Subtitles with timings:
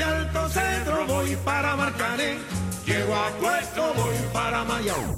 [0.00, 2.38] De Alto Centro voy para Marcané.
[2.86, 5.14] Llego a Puerto, voy para Mayao.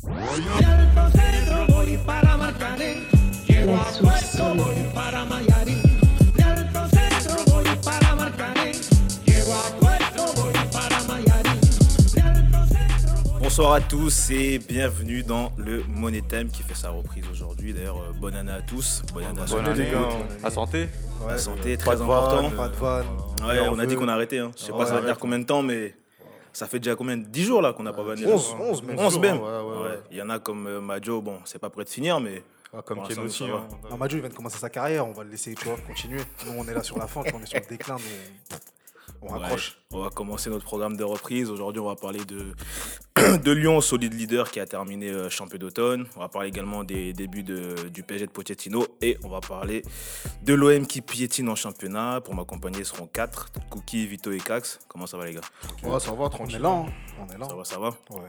[0.59, 3.07] De Alto Centro voy para Marcané.
[3.47, 5.62] Llego a Puerto, voy para Mayarín.
[13.55, 17.75] Bonsoir à tous et bienvenue dans le Money Time qui fait sa reprise aujourd'hui.
[17.75, 19.03] D'ailleurs, euh, bonne année à tous.
[19.13, 20.09] Bonne année à Bonne année, hein.
[20.43, 20.89] à santé.
[21.29, 22.49] La santé, très de important.
[22.53, 23.45] pas de.
[23.47, 24.39] Ouais, on a dit qu'on arrêtait.
[24.39, 24.53] Hein.
[24.57, 25.95] Je sais Ouais, pas ça va dire combien de temps, mais
[26.55, 28.25] ça fait déjà combien 10 jours là qu'on n'a pas vanné.
[28.25, 28.99] 11, 11 même.
[28.99, 29.37] 11 même.
[29.37, 29.83] Ouais, ouais, ouais.
[29.91, 30.01] Ouais.
[30.11, 32.81] Il y en a comme euh, Majo, bon, c'est pas prêt de finir, mais Ah,
[32.81, 33.45] comme Ken aussi.
[33.45, 33.69] hein.
[33.91, 36.21] Non, Madjo, il vient de commencer sa carrière, on va le laisser tu vois, continuer.
[36.47, 38.57] Nous, on est là sur la fin, on est sur le déclin, nous,
[39.23, 39.79] on, on Ouais, raccroche.
[39.93, 41.51] on va commencer notre programme de reprise.
[41.51, 42.53] Aujourd'hui, on va parler de,
[43.45, 46.07] de Lyon, solide leader qui a terminé euh, champion d'automne.
[46.17, 49.83] On va parler également des débuts de- du PSG de Pochettino et on va parler
[50.43, 52.21] de l'OM qui piétine en championnat.
[52.23, 54.79] Pour m'accompagner seront 4 Cookie, Vito et Cax.
[54.89, 55.41] Comment ça va les gars?
[55.83, 56.57] Ouais, ça va, On tranquille.
[56.57, 56.87] est là, hein.
[57.21, 57.47] on est là.
[57.49, 57.89] Ça va, ça va?
[58.11, 58.27] Ouais.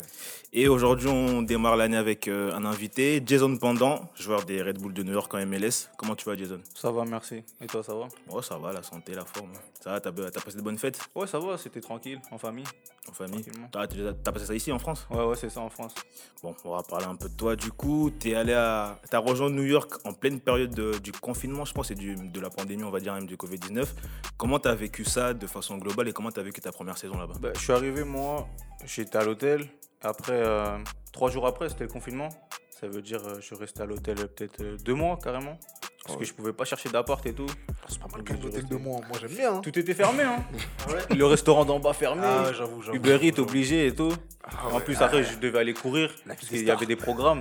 [0.51, 4.93] Et aujourd'hui, on démarre l'année avec euh, un invité, Jason Pendant, joueur des Red Bull
[4.93, 5.89] de New York en MLS.
[5.97, 6.59] Comment tu vas, Jason?
[6.75, 7.43] Ça va, merci.
[7.61, 8.07] Et toi, ça va?
[8.29, 9.49] Oh, ça va, la santé, la forme.
[9.83, 12.63] Ça va, t'as t'as passé de bonnes fêtes Ouais, ça va, c'était tranquille, en famille.
[13.07, 13.43] en famille.
[13.71, 15.05] T'as t'as passé ça ici en France?
[15.11, 15.93] Ouais, ouais, c'est ça en France.
[16.41, 17.55] Bon, on va parler un peu de toi.
[17.55, 21.65] Du coup, t'es allé à, t'as rejoint New York en pleine période de- du confinement,
[21.65, 23.93] je pense, et du, de la pandémie, on va dire même du Covid 19.
[24.37, 27.35] Comment t'as vécu ça de façon globale et comment t'as vécu ta première saison là-bas?
[27.39, 28.47] Bah, je suis arrivé, moi,
[28.85, 29.67] j'étais à l'hôtel.
[30.01, 30.77] Après, euh,
[31.11, 32.29] trois jours après, c'était le confinement.
[32.69, 35.57] Ça veut dire, euh, je suis resté à l'hôtel euh, peut-être euh, deux mois carrément.
[36.05, 37.45] Parce que je pouvais pas chercher d'appart et tout.
[37.87, 39.53] C'est pas mal qu'un hôtel de moi, moi j'aime bien.
[39.55, 39.61] Hein.
[39.61, 40.43] Tout était fermé, hein.
[41.15, 42.21] Le restaurant d'en bas fermé.
[42.25, 42.97] Ah, ouais, j'avoue, j'avoue.
[42.97, 44.11] Uber Eats obligé et tout.
[44.45, 45.23] Ah en ouais, plus, ah après, ouais.
[45.23, 46.13] je devais aller courir.
[46.25, 47.39] La Parce qu'il y avait des programmes.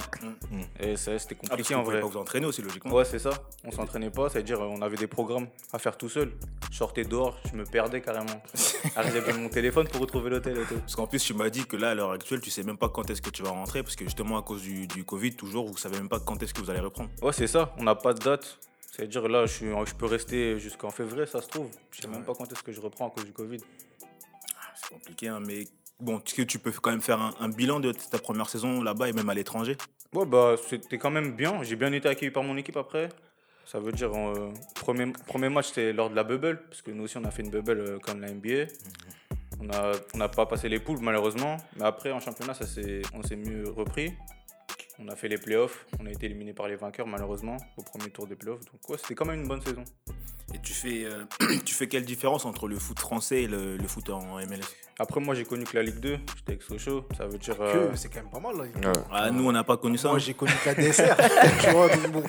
[0.50, 0.60] Mm.
[0.78, 2.08] Et ça, c'était Ah, parce compliqué que en vous pouvez vrai.
[2.08, 2.94] pas vous entraîner aussi, logiquement.
[2.94, 3.30] Ouais, c'est ça.
[3.64, 6.32] On s'entraînait pas, c'est-à-dire euh, on avait des programmes à faire tout seul.
[6.70, 8.40] Je sortais dehors, je me perdais carrément.
[8.96, 10.78] Arrivais avec mon téléphone pour retrouver l'hôtel et tout.
[10.78, 12.88] Parce qu'en plus, tu m'as dit que là, à l'heure actuelle, tu sais même pas
[12.88, 15.66] quand est-ce que tu vas rentrer, parce que justement, à cause du, du Covid, toujours,
[15.66, 17.10] vous savez même pas quand est-ce que vous allez reprendre.
[17.20, 18.51] Ouais, c'est ça, on n'a pas de date.
[18.92, 21.70] C'est-à-dire là, je, suis, je peux rester jusqu'en février, ça se trouve.
[21.90, 23.56] Je sais même pas quand est-ce que je reprends à cause du Covid.
[24.74, 25.64] C'est compliqué, hein, mais
[25.98, 28.82] bon, est-ce que tu peux quand même faire un, un bilan de ta première saison
[28.82, 29.78] là-bas et même à l'étranger?
[30.12, 31.62] Ouais, bah c'était quand même bien.
[31.62, 33.08] J'ai bien été accueilli par mon équipe après.
[33.64, 37.04] Ça veut dire, euh, premier, premier match c'était lors de la bubble, parce que nous
[37.04, 38.66] aussi on a fait une bubble euh, comme la NBA.
[39.58, 42.66] On n'a on n'a pas passé les poules malheureusement, mais après en championnat ça
[43.14, 44.12] on s'est mieux repris.
[44.98, 48.10] On a fait les playoffs, on a été éliminé par les vainqueurs malheureusement au premier
[48.10, 48.60] tour des playoffs.
[48.66, 49.84] Donc ouais, c'était quand même une bonne saison.
[50.54, 51.24] Et tu fais, euh,
[51.64, 54.60] tu fais quelle différence entre le foot français et le, le foot en MLS
[54.98, 57.56] Après moi j'ai connu que la Ligue 2, j'étais avec Sochaux, ça veut dire...
[57.60, 58.56] euh, Que c'est quand même pas mal.
[58.56, 58.62] Là.
[58.64, 58.92] Ouais.
[59.10, 60.08] ah, Nous, on n'a pas connu ça.
[60.08, 60.20] Moi hein.
[60.20, 61.16] j'ai connu que la DSR,
[61.64, 62.22] tu vois, donc bon.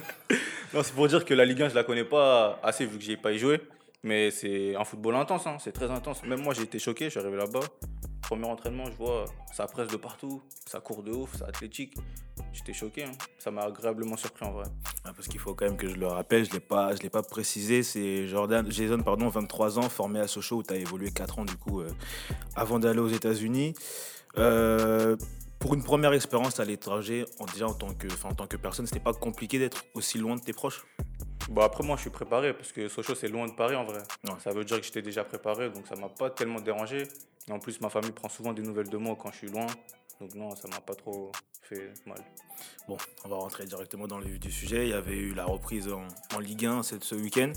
[0.73, 3.03] Non, c'est pour dire que la Ligue 1, je la connais pas assez vu que
[3.03, 3.59] j'y ai pas y joué.
[4.05, 6.23] Mais c'est un football intense, hein, c'est très intense.
[6.23, 7.61] Même moi, j'ai été choqué, je suis arrivé là-bas.
[8.21, 11.95] Premier entraînement, je vois, ça presse de partout, ça court de ouf, c'est athlétique.
[12.53, 13.11] J'étais choqué, hein.
[13.39, 14.65] ça m'a agréablement surpris en vrai.
[15.03, 17.01] Ah, parce qu'il faut quand même que je le rappelle, je ne l'ai pas, je
[17.01, 20.77] l'ai pas précisé, c'est Jordan, Jason, pardon, 23 ans, formé à Sochaux, où tu as
[20.77, 21.89] évolué 4 ans du coup, euh,
[22.55, 23.73] avant d'aller aux États-Unis.
[24.37, 25.15] Euh,
[25.59, 28.85] pour une première expérience à l'étranger, en, déjà en tant que, en tant que personne,
[28.85, 30.85] c'était pas compliqué d'être aussi loin de tes proches?
[31.49, 33.99] Bon, après, moi, je suis préparé parce que Sochaux, c'est loin de Paris en vrai.
[34.25, 34.33] Ouais.
[34.39, 37.07] Ça veut dire que j'étais déjà préparé, donc ça m'a pas tellement dérangé.
[37.47, 39.67] Et en plus, ma famille prend souvent des nouvelles de moi quand je suis loin.
[40.23, 42.17] Donc non, ça m'a pas trop fait mal.
[42.87, 42.95] Bon,
[43.25, 44.83] on va rentrer directement dans le vif du sujet.
[44.85, 47.51] Il y avait eu la reprise en, en Ligue 1 cette- ce week-end.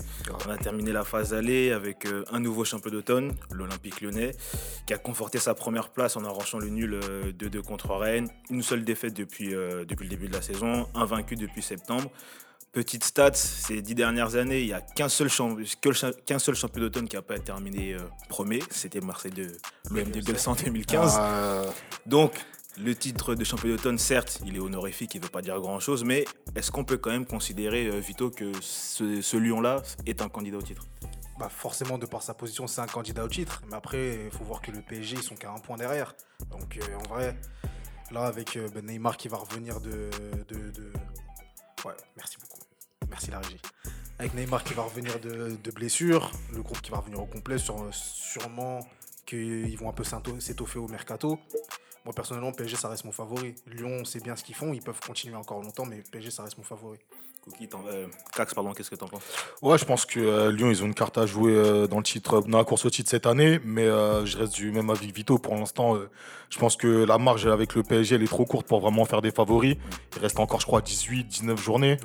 [0.45, 4.35] On a terminé la phase aller avec euh, un nouveau champion d'automne, l'Olympique lyonnais,
[4.85, 8.29] qui a conforté sa première place en arrachant le nul euh, 2-2 contre Rennes.
[8.49, 12.11] Une seule défaite depuis, euh, depuis le début de la saison, invaincu depuis septembre.
[12.73, 15.55] Petite stat, ces dix dernières années, il n'y a qu'un seul, champ-
[16.25, 18.59] qu'un seul champion d'automne qui n'a pas terminé euh, premier.
[18.69, 19.47] C'était Marseille de
[19.89, 21.13] l'OM de Belsan 2015.
[21.17, 21.61] Ah,
[22.05, 22.33] Donc,
[22.79, 26.03] le titre de champion d'automne, certes, il est honorifique, il ne veut pas dire grand-chose,
[26.03, 30.57] mais est-ce qu'on peut quand même considérer, euh, Vito, que ce, lion-là est un candidat
[30.57, 30.85] au titre?
[31.39, 33.61] Bah forcément, de par sa position, c'est un candidat au titre.
[33.69, 36.15] Mais après, il faut voir que le PSG, ils sont qu'à un point derrière.
[36.49, 37.35] Donc euh, en vrai,
[38.11, 40.09] là, avec euh, ben, Neymar qui va revenir de,
[40.49, 40.91] de,
[41.85, 42.59] Ouais, merci beaucoup.
[43.09, 43.61] Merci la régie.
[44.17, 47.59] Avec Neymar qui va revenir de, de blessure, le groupe qui va revenir au complet,
[47.59, 48.79] sur- sûrement
[49.27, 50.03] qu'ils vont un peu
[50.39, 51.39] s'étoffer au mercato.
[52.07, 53.53] Moi, personnellement, PSG, ça reste mon favori.
[53.65, 54.71] Lyon, c'est bien ce qu'ils font.
[54.71, 56.99] Ils peuvent continuer encore longtemps, mais PSG, ça reste mon favori.
[57.61, 59.23] Euh, Cax, pardon, qu'est-ce que t'en penses?
[59.61, 62.03] Ouais, je pense que euh, Lyon, ils ont une carte à jouer euh, dans le
[62.03, 65.15] titre, dans la course au titre cette année, mais je reste du même avis que
[65.15, 65.37] Vito.
[65.37, 65.97] Pour l'instant,
[66.49, 69.21] je pense que la marge avec le PSG, elle est trop courte pour vraiment faire
[69.21, 69.75] des favoris.
[70.15, 71.97] Il reste encore, je crois, 18, 19 journées.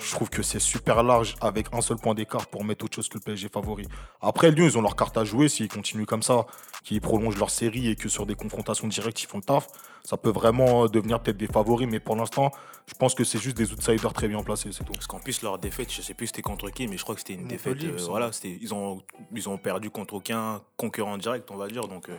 [0.00, 3.08] Je trouve que c'est super large avec un seul point d'écart pour mettre autre chose
[3.08, 3.86] que le PSG favori.
[4.20, 5.48] Après, Lyon, ils ont leur carte à jouer.
[5.48, 6.46] S'ils continuent comme ça,
[6.84, 9.68] qu'ils prolongent leur série et que sur des confrontations directes, ils font le taf,
[10.04, 11.88] ça peut vraiment euh, devenir peut-être des favoris.
[11.88, 12.50] Mais pour l'instant,
[12.86, 14.92] je pense que c'est juste des outsiders très bien placés, c'est tout.
[14.92, 17.20] Parce qu'en plus, leur défaite, je sais plus c'était contre qui, mais je crois que
[17.20, 18.00] c'était une Montpellier, défaite.
[18.02, 19.02] euh, voilà, c'était, ils, ont,
[19.34, 21.86] ils ont perdu contre aucun concurrent direct, on va dire.
[21.88, 22.16] Donc euh,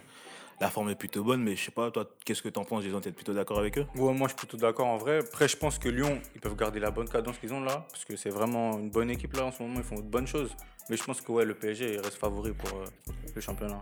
[0.61, 2.99] la forme est plutôt bonne, mais je sais pas, toi, qu'est-ce que t'en penses Jason?
[2.99, 3.85] T'es plutôt d'accord avec eux?
[3.95, 5.19] Ouais, moi je suis plutôt d'accord en vrai.
[5.19, 8.03] Après, je pense que Lyon, ils peuvent garder la bonne cadence qu'ils ont là, parce
[8.05, 10.55] que c'est vraiment une bonne équipe là en ce moment, ils font de bonnes choses.
[10.89, 12.85] Mais je pense que ouais, le PSG il reste favori pour euh,
[13.35, 13.81] le championnat.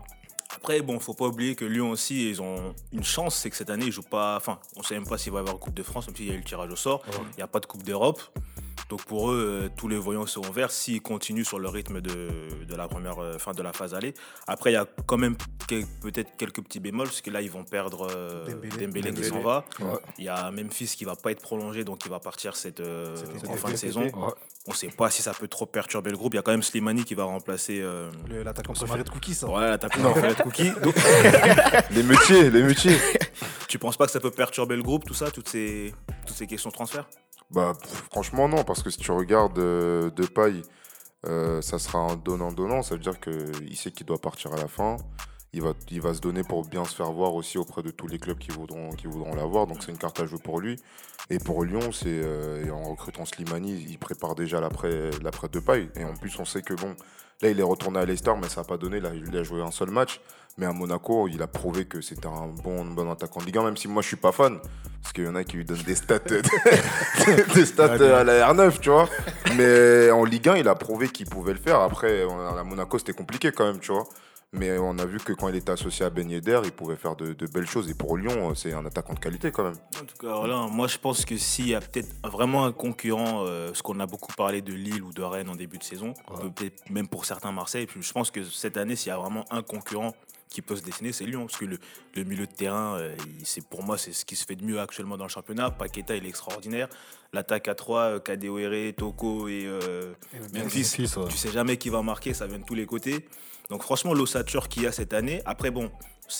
[0.58, 3.70] Après, bon, faut pas oublier que Lyon aussi, ils ont une chance, c'est que cette
[3.70, 4.36] année, ils jouent pas.
[4.36, 6.30] Enfin, on sait même pas s'il va y avoir Coupe de France, même s'il y
[6.32, 7.04] a eu le tirage au sort.
[7.06, 8.20] Il n'y a pas de Coupe d'Europe.
[8.88, 12.30] Donc pour eux, euh, tous les voyants seront verts s'ils continuent sur le rythme de,
[12.66, 14.14] de la première euh, fin de la phase aller.
[14.46, 15.36] Après, il y a quand même
[16.00, 18.86] peut-être quelques petits bémols, parce que là, ils vont perdre euh, Dembélé.
[18.86, 19.64] Dembélé, qui s'en va.
[19.80, 19.98] Ouais.
[20.16, 23.52] Il y a Memphis qui va pas être prolongé, donc il va partir cette, en
[23.56, 24.04] fin de saison.
[24.04, 24.32] Ouais.
[24.66, 26.32] On sait pas si ça peut trop perturber le groupe.
[26.34, 27.80] Il y a quand même Slimani qui va remplacer.
[27.82, 29.48] euh, Le- L'attaquant préféré de Cookie, ça.
[29.48, 30.70] Ouais, l'attaquant préféré de Cookie.
[30.82, 30.94] Donc,
[31.90, 32.96] Les métiers, les métiers.
[33.68, 35.92] tu penses pas que ça peut perturber le groupe, tout ça, toutes ces,
[36.26, 37.06] toutes ces questions de transfert
[37.50, 37.72] Bah,
[38.10, 40.62] franchement, non, parce que si tu regardes euh, Depay,
[41.26, 42.82] euh, ça sera un donnant-donnant.
[42.82, 44.96] Ça veut dire qu'il sait qu'il doit partir à la fin.
[45.54, 48.06] Il va, il va se donner pour bien se faire voir aussi auprès de tous
[48.06, 49.66] les clubs qui voudront, qui voudront l'avoir.
[49.66, 50.76] Donc, c'est une carte à jouer pour lui.
[51.30, 55.88] Et pour Lyon, c'est euh, en recrutant Slimani, il prépare déjà l'après l'après Depay.
[55.96, 56.94] Et en plus, on sait que bon,
[57.42, 59.00] là, il est retourné à Leicester, mais ça n'a pas donné.
[59.00, 60.20] Là, il a joué un seul match.
[60.58, 63.62] Mais à Monaco, il a prouvé que c'était un bon, bon attaquant de Ligue 1,
[63.62, 64.58] même si moi, je suis pas fan.
[65.00, 66.18] Parce qu'il y en a qui lui donnent des stats,
[67.54, 69.08] des stats à la R9, tu vois.
[69.56, 71.80] Mais en Ligue 1, il a prouvé qu'il pouvait le faire.
[71.80, 74.04] Après, à Monaco, c'était compliqué quand même, tu vois.
[74.54, 77.16] Mais on a vu que quand il était associé à Ben Yedder, il pouvait faire
[77.16, 77.90] de, de belles choses.
[77.90, 79.76] Et pour Lyon, c'est un attaquant de qualité quand même.
[80.00, 83.44] En tout cas, voilà, moi je pense que s'il y a peut-être vraiment un concurrent,
[83.46, 86.14] euh, parce qu'on a beaucoup parlé de Lille ou de Rennes en début de saison,
[86.56, 89.44] peut-être même pour certains Marseille, puis je pense que cette année, s'il y a vraiment
[89.50, 90.14] un concurrent
[90.48, 91.78] qui peut se dessiner, c'est Lyon, parce que le,
[92.14, 93.14] le milieu de terrain, euh,
[93.44, 95.70] c'est pour moi, c'est ce qui se fait de mieux actuellement dans le championnat.
[95.70, 96.88] Paqueta, il est extraordinaire.
[97.32, 100.14] L'attaque à 3, Kadewere, Toko et euh,
[100.54, 101.28] Memphis, Memphis, ouais.
[101.28, 103.28] tu sais jamais qui va marquer, ça vient de tous les côtés.
[103.68, 105.90] Donc franchement, l'ossature qu'il y a cette année, après bon,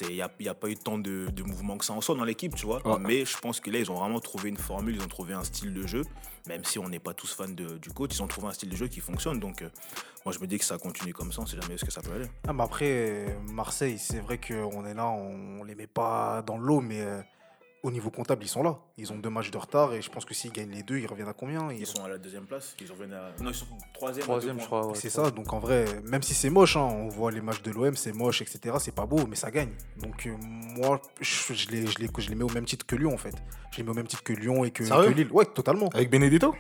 [0.02, 2.14] il n'y a, y a pas eu tant de, de mouvements que ça en soi
[2.14, 2.86] dans l'équipe, tu vois.
[2.86, 2.98] Ouais.
[3.00, 5.44] Mais je pense que là, ils ont vraiment trouvé une formule, ils ont trouvé un
[5.44, 6.02] style de jeu,
[6.46, 8.68] même si on n'est pas tous fans de- du coach, ils ont trouvé un style
[8.70, 9.40] de jeu qui fonctionne.
[9.40, 9.68] Donc euh,
[10.24, 11.90] moi, je me dis que ça continue comme ça, on sait jamais où est-ce que
[11.92, 12.26] ça peut aller.
[12.46, 16.42] Ah, mais après, euh, Marseille, c'est vrai qu'on est là, on, on les met pas
[16.42, 17.20] dans l'eau, mais euh,
[17.82, 18.78] au niveau comptable, ils sont là.
[18.96, 21.06] Ils ont deux matchs de retard et je pense que s'ils gagnent les deux, ils
[21.06, 21.70] reviennent à combien?
[21.72, 23.30] Ils sont à la deuxième place, ils reviennent à...
[23.40, 24.24] Non, ils sont troisième.
[24.24, 24.86] Troisième, je crois.
[24.86, 24.94] ouais.
[24.94, 27.70] C'est ça, donc en vrai, même si c'est moche, hein, on voit les matchs de
[27.70, 28.76] l'OM, c'est moche, etc.
[28.80, 29.70] C'est pas beau, mais ça gagne.
[30.00, 32.96] Donc euh, moi, je, je les, je, les, je les mets au même titre que
[32.96, 33.34] Lyon, en fait.
[33.70, 34.82] Je les mets au même titre que Lyon et que,
[35.12, 35.28] Lille.
[35.30, 35.88] Ouais, totalement.
[35.94, 36.54] Avec Benedetto?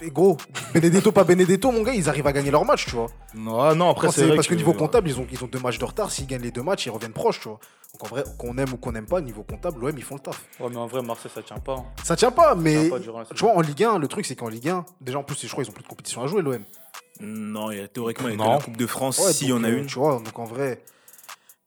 [0.00, 0.38] Eh, gros,
[0.72, 3.08] Benedetto, pas Benedetto, mon gars, ils arrivent à gagner leur match, tu vois.
[3.34, 5.60] non, ah non, après, c'est parce que, que niveau comptable, ils ont, ils ont deux
[5.60, 6.10] matchs de retard.
[6.10, 7.58] S'ils gagnent les deux matchs, ils reviennent proches, tu vois.
[7.92, 10.20] Donc en vrai, qu'on aime ou qu'on n'aime pas, niveau comptable, l'OM, ils font le
[10.20, 10.42] taf.
[10.60, 11.74] Ouais, mais en vrai, Marseille ça tient pas.
[11.74, 11.84] hein.
[12.02, 14.48] Ça tient pas, mais tient pas tu vois, en Ligue 1, le truc, c'est qu'en
[14.48, 16.62] Ligue 1, déjà en plus, je crois qu'ils ont plus de compétition à jouer, l'OM.
[17.20, 18.52] Non, il y a, théoriquement, il y a que Non.
[18.54, 19.86] la Coupe de France, Ouais, s'il y donc, en a euh, une.
[19.86, 20.82] Tu vois, donc en vrai,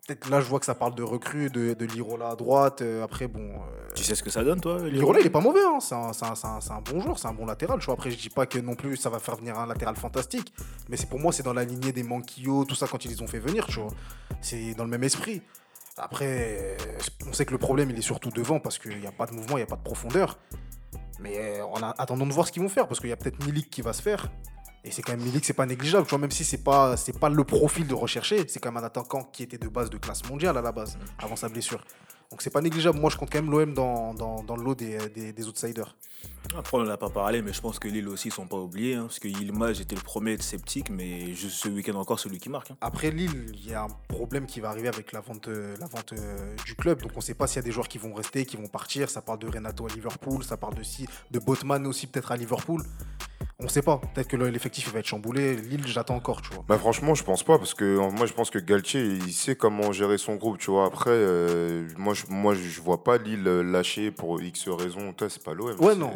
[0.07, 2.81] peut-être là, je vois que ça parle de recrues, de, de Lirola à droite.
[2.81, 3.41] euh, après, bon.
[3.51, 5.77] euh, Tu sais ce que ça donne, toi Lirola, il est pas mauvais, hein.
[5.79, 7.77] c'est un, un- bon joueur, c'est un bon latéral.
[7.79, 7.93] Tu vois.
[7.93, 10.51] Après, je dis pas que non plus ça va faire venir un latéral fantastique,
[10.89, 13.21] mais c'est pour moi, c'est dans la lignée des Manquillo, tout ça, quand ils les
[13.21, 13.91] ont fait venir, tu vois.
[14.41, 15.43] C'est dans le même esprit.
[15.97, 16.77] Après, euh,
[17.25, 19.31] on sait que le problème, il est surtout devant parce qu'il n'y a pas de
[19.31, 20.37] mouvement, il n'y a pas de profondeur.
[21.21, 23.17] Mais euh, on a, attendons de voir ce qu'ils vont faire parce qu'il y a
[23.17, 24.29] peut-être Milik qui va se faire.
[24.83, 27.17] Et c'est quand même Milik, c'est pas négligeable, tu vois, même si c'est pas, c'est
[27.17, 29.97] pas le profil de rechercher, c'est quand même un attaquant qui était de base de
[29.97, 31.83] classe mondiale à la base, avant sa blessure.
[32.31, 32.99] Donc c'est pas négligeable.
[32.99, 35.95] Moi, je compte quand même l'OM dans, dans, dans le lot des, des, des outsiders.
[36.57, 38.57] Après, on n'en a pas parlé, mais je pense que Lille aussi, ils sont pas
[38.57, 38.95] oubliés.
[38.95, 42.19] hein, parce que Yilmaz, j'étais le premier à être sceptique, mais juste ce week-end encore,
[42.19, 42.71] celui qui marque.
[42.71, 42.77] hein.
[42.81, 45.87] Après Lille, il y a un problème qui va arriver avec la vente, euh, la
[45.87, 47.01] vente euh, du club.
[47.01, 48.67] Donc on ne sait pas s'il y a des joueurs qui vont rester, qui vont
[48.67, 49.09] partir.
[49.09, 52.37] Ça parle de Renato à Liverpool, ça parle de, si, de Botman aussi peut-être à
[52.37, 52.83] Liverpool.
[53.63, 54.01] On sait pas.
[54.13, 55.55] Peut-être que le- l'effectif va être chamboulé.
[55.55, 56.65] Lille, j'attends encore, tu vois.
[56.67, 59.55] Bah franchement, je pense pas parce que euh, moi je pense que Galtier il sait
[59.55, 60.85] comment gérer son groupe, tu vois.
[60.85, 65.13] Après, euh, moi je moi je vois pas Lille euh, lâcher pour X raisons.
[65.13, 65.73] Toi, c'est pas l'OM.
[65.79, 66.11] Ouais, non.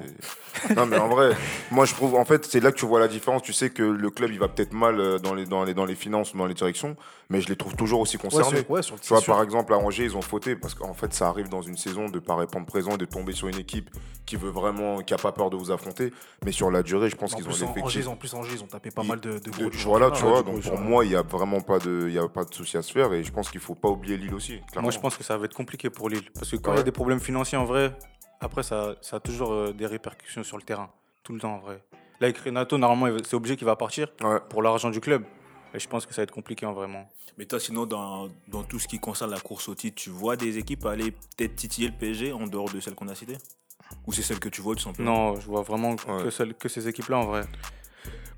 [0.75, 1.29] non mais en vrai,
[1.71, 3.41] moi je trouve en fait c'est là que tu vois la différence.
[3.41, 5.95] Tu sais que le club il va peut-être mal dans les dans les dans les
[5.95, 6.97] finances ou dans les directions,
[7.29, 8.65] mais je les trouve toujours aussi concernés.
[8.67, 9.33] ouais, sur le Tu vois, sûr.
[9.33, 12.09] par exemple, à Angers, ils ont fauté parce qu'en fait, ça arrive dans une saison
[12.09, 13.89] de pas répondre présent et de tomber sur une équipe
[14.25, 16.11] qui veut vraiment, qui a pas peur de vous affronter.
[16.45, 17.83] Mais sur la durée, je pense En qu'ils ont plus, en, l'effectif.
[17.85, 19.77] Angers, en plus, Angers, ils ont tapé pas Il- mal de, de gros de- du
[19.79, 20.43] voilà, tu vois.
[20.43, 22.53] Donc pour genre, moi, il y a vraiment pas de, il y a pas de
[22.53, 24.59] souci à se faire et je pense qu'il faut pas oublier Lille aussi.
[24.71, 24.83] clairement.
[24.83, 26.29] Moi, je pense que ça va être compliqué pour Lille.
[26.33, 27.95] Parce que quand il y a des problèmes financiers, en vrai,
[28.41, 30.89] après, ça, ça a toujours euh, des répercussions sur le terrain.
[31.23, 31.83] Tout le temps, en vrai.
[32.21, 34.39] Là, avec Renato, normalement, c'est obligé qu'il va partir Ouais.
[34.49, 35.23] pour l'argent du club.
[35.73, 37.07] Et je pense que ça va être compliqué, en vraiment.
[37.37, 40.35] Mais toi, sinon, dans, dans tout ce qui concerne la course au titre, tu vois
[40.35, 43.37] des équipes aller peut-être titiller le PSG en dehors de celles qu'on a citées?
[44.07, 46.23] Ou c'est celles que tu vois tout simplement Non, je vois vraiment Ouais.
[46.23, 47.41] que, celles- que ces équipes-là, en vrai.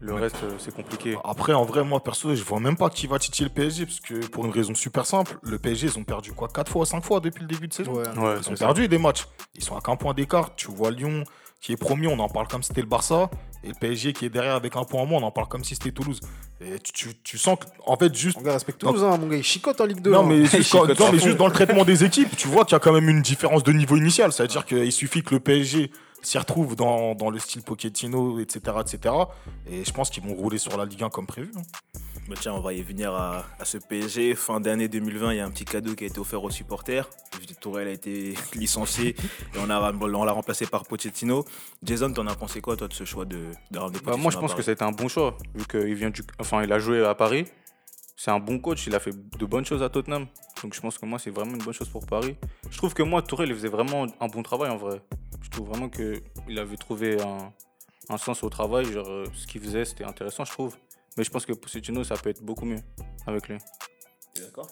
[0.04, 1.16] Le reste, euh, c'est compliqué.
[1.24, 4.00] Après, en vrai, moi, perso, je vois même pas qui va titiller le PSG, parce
[4.00, 7.04] que pour une raison super simple, le PSG, ils ont perdu quoi 4 fois, 5
[7.04, 8.08] fois depuis le début de saison Ouais.
[8.18, 8.66] Ouais, Ils ont ça.
[8.66, 9.28] perdu des matchs.
[9.54, 10.56] Ils sont à qu'un point d'écart.
[10.56, 11.24] Tu vois Lyon
[11.60, 13.30] qui est premier, on en parle comme si c'était le Barça.
[13.64, 15.64] Et le PSG qui est derrière avec un point en moins, on en parle comme
[15.64, 16.20] si c'était Toulouse.
[16.62, 18.38] Et tu, tu- tu sens que, en fait, juste.
[18.38, 20.12] Mon gars, respecte Toulouse, hein, mon gars, il chicote en Ligue 2.
[20.12, 20.26] Non, hein.
[20.28, 22.76] mais, juste, quand- non, mais juste dans le traitement des équipes, tu vois qu'il y
[22.76, 24.32] a quand même une différence de niveau initial.
[24.32, 25.92] C'est-à-dire qu'il suffit que le PSG
[26.24, 29.16] s'y retrouve dans, dans le style Pochettino, etc., etc.
[29.70, 31.52] Et je pense qu'ils vont rouler sur la Ligue 1 comme prévu.
[31.58, 31.62] hein.
[32.32, 34.36] Bah tiens, on va y venir à, à ce PSG.
[34.36, 37.10] Fin d'année 2020, il y a un petit cadeau qui a été offert aux supporters.
[37.60, 39.18] Tourelle a été licencié
[39.54, 41.44] et on l'a on remplacé par Pochettino.
[41.84, 44.38] Jason, t'en as pensé quoi, toi, de ce choix de, de ramener Bah, moi, je
[44.38, 47.16] pense que été un bon choix, vu qu'il vient du, enfin, il a joué à
[47.16, 47.48] Paris.
[48.16, 50.28] C'est un bon coach, il a fait de bonnes choses à Tottenham.
[50.64, 52.38] Donc je pense que moi, c'est vraiment une bonne chose pour Paris.
[52.70, 55.02] Je trouve que moi, Tourelle, il faisait vraiment un bon travail en vrai.
[55.42, 57.52] Je trouve vraiment qu'il avait trouvé un,
[58.08, 58.86] un sens au travail.
[58.86, 60.78] Genre, euh, ce qu'il faisait, c'était intéressant, je trouve.
[61.18, 62.80] Mais je pense que Pochettino, ça peut être beaucoup mieux
[63.28, 63.58] avec lui.
[64.40, 64.68] D'accord?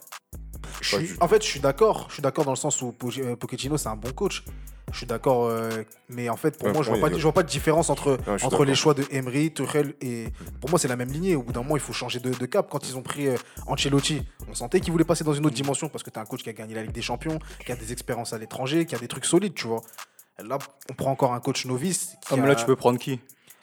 [0.82, 2.06] Je suis- en fait, je suis d'accord.
[2.10, 4.44] Je suis d'accord dans le sens où euh, Pochettino, c'est un bon coach.
[4.92, 7.34] Je suis d'accord, euh, mais en fait, pour Ouais, moi, je vois, pas, je vois
[7.34, 8.18] pas de différence entre,
[8.48, 10.30] entre les choix de Emery, Tuchel et.
[10.60, 11.36] Pour moi, c'est la même lignée.
[11.36, 12.70] Au bout d'un moment, il faut changer de, de cap.
[12.72, 13.36] Quand ils ont pris euh,
[13.68, 16.42] Ancelotti, on sentait qu'ils voulaient passer dans une autre dimension parce que tu un coach
[16.42, 18.98] qui a gagné la Ligue des Champions, qui a des expériences à l'étranger, qui a
[19.00, 19.82] des trucs solides, tu vois.
[20.44, 20.58] Là,
[20.90, 22.16] on prend encore un coach novice.
[22.32, 23.20] A- là, tu peux prendre qui?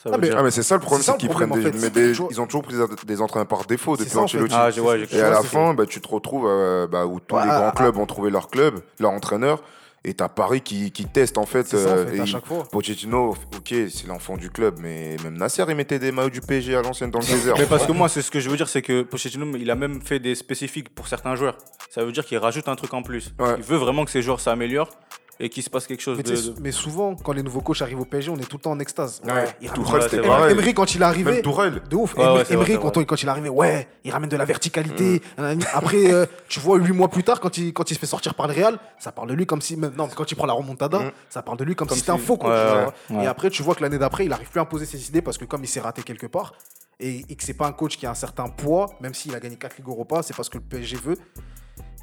[0.06, 1.60] Ça Ah, veut mais- dire- Ah mais c'est ça le problème, C'est qu'ils prennent des,
[1.60, 4.26] en fait, mais des- ils ont toujours pris des, des entraîneurs par défaut depuis en
[4.26, 4.36] fait.
[4.38, 4.54] Ancelotti.
[4.56, 7.34] Ah, ouais, j'ai Et à la fin, bah, tu te retrouves euh, bah, où tous
[7.34, 9.62] Ouais, les grands ah, clubs ont trouvé leur club, leur entraîneur,
[10.04, 11.66] et t'as Paris qui, qui teste en fait.
[11.66, 12.62] C'est ça, en euh, fait, et à il- chaque fois.
[12.70, 16.76] Pochettino, ok, c'est l'enfant du club, mais même Nasser, il mettait des maillots du PSG
[16.76, 17.56] à l'ancienne dans le désert.
[17.58, 19.75] Mais parce que moi, c'est ce que je veux dire, c'est que Pochettino, il a
[19.75, 21.56] même fait des spécifiques pour certains joueurs.
[21.90, 23.34] Ça veut dire qu'il rajoute un truc en plus.
[23.40, 23.54] Ouais.
[23.56, 24.90] Il veut vraiment que ces joueurs s'améliorent
[25.38, 26.55] et qu'il se passe quelque chose Mais, de.
[26.62, 28.78] mais souvent, quand les nouveaux coachs arrivent au PSG, on est tout le temps en
[28.78, 29.21] extase.
[29.25, 29.45] Ouais.
[29.61, 30.52] il Tourelle, ramène- c'était c'est pareil.
[30.52, 31.83] Emery, quand il est arrivé, Même Tourelle.
[31.90, 32.14] de ouf.
[32.14, 34.45] Ouais, Emery, ouais, vrai, Emery, quand, quand il est arrivé, ouais, il ramène de la
[34.45, 35.21] verticalité.
[35.37, 35.64] nanani.
[35.75, 38.35] Après, euh, tu vois, huit mois plus tard, quand il, quand il se fait sortir
[38.35, 39.76] par le Real, ça parle de lui comme si.
[39.76, 41.11] Non, quand il prend la remontada, Mm.
[41.28, 42.49] ça parle de lui comme, Comme si c'était un faux coach.
[42.50, 43.19] ouais, tu ouais, vois.
[43.19, 43.25] ouais.
[43.25, 45.37] Et après, tu vois que l'année d'après, il arrive plus à imposer ses idées parce
[45.38, 46.52] que comme il s'est raté quelque part,
[46.99, 49.40] et, et que c'est pas un coach qui a un certain poids, même s'il a
[49.40, 51.19] gagné 4 Ligues Europa, c'est parce que le PSG veut.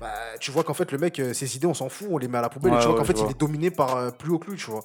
[0.03, 2.27] Bah, tu vois qu'en fait, le mec, euh, ses idées, on s'en fout, on les
[2.27, 2.73] met à la poubelle.
[2.73, 4.57] et tu vois ouais, qu'en fait, il est dominé par euh, plus haut que lui,
[4.57, 4.83] tu vois.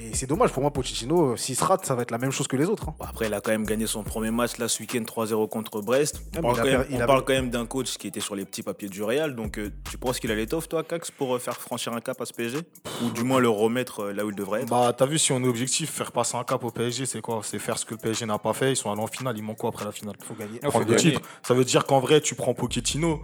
[0.00, 2.30] Et c'est dommage pour moi, Pochettino, euh, s'il se rate, ça va être la même
[2.30, 2.88] chose que les autres.
[2.88, 2.94] hein.
[2.98, 5.82] Bon, Après, il a quand même gagné son premier match là ce week-end 3-0 contre
[5.82, 6.22] Brest.
[6.32, 7.66] mais On parle, il a quand même, per- il on a- parle quand même d'un
[7.66, 9.36] coach qui était sur les petits papiers du Real.
[9.36, 12.18] Donc, euh, tu penses qu'il a l'étoffe, toi, Cax, pour euh, faire franchir un cap
[12.20, 12.60] à ce PSG
[13.04, 14.70] Ou du moins le remettre euh, là où il devrait être?
[14.70, 17.42] Bah, t'as vu, si on est objectif, faire passer un cap au PSG, c'est quoi?
[17.44, 18.72] C'est faire ce que le PSG n'a pas fait.
[18.72, 20.16] Ils sont allés en finale, il manque quoi après la finale?
[20.20, 20.58] Faut gagner.
[20.64, 21.12] Ah, faut le gagner.
[21.12, 21.20] titre.
[21.42, 23.20] Ça veut dire qu'en vrai, tu prends Pochettino,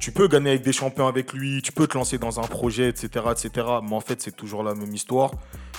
[0.00, 2.88] tu peux gagner avec des champions avec lui, tu peux te lancer dans un projet,
[2.88, 3.26] etc.
[3.30, 3.66] etc.
[3.82, 5.30] mais en fait, c'est toujours la même histoire.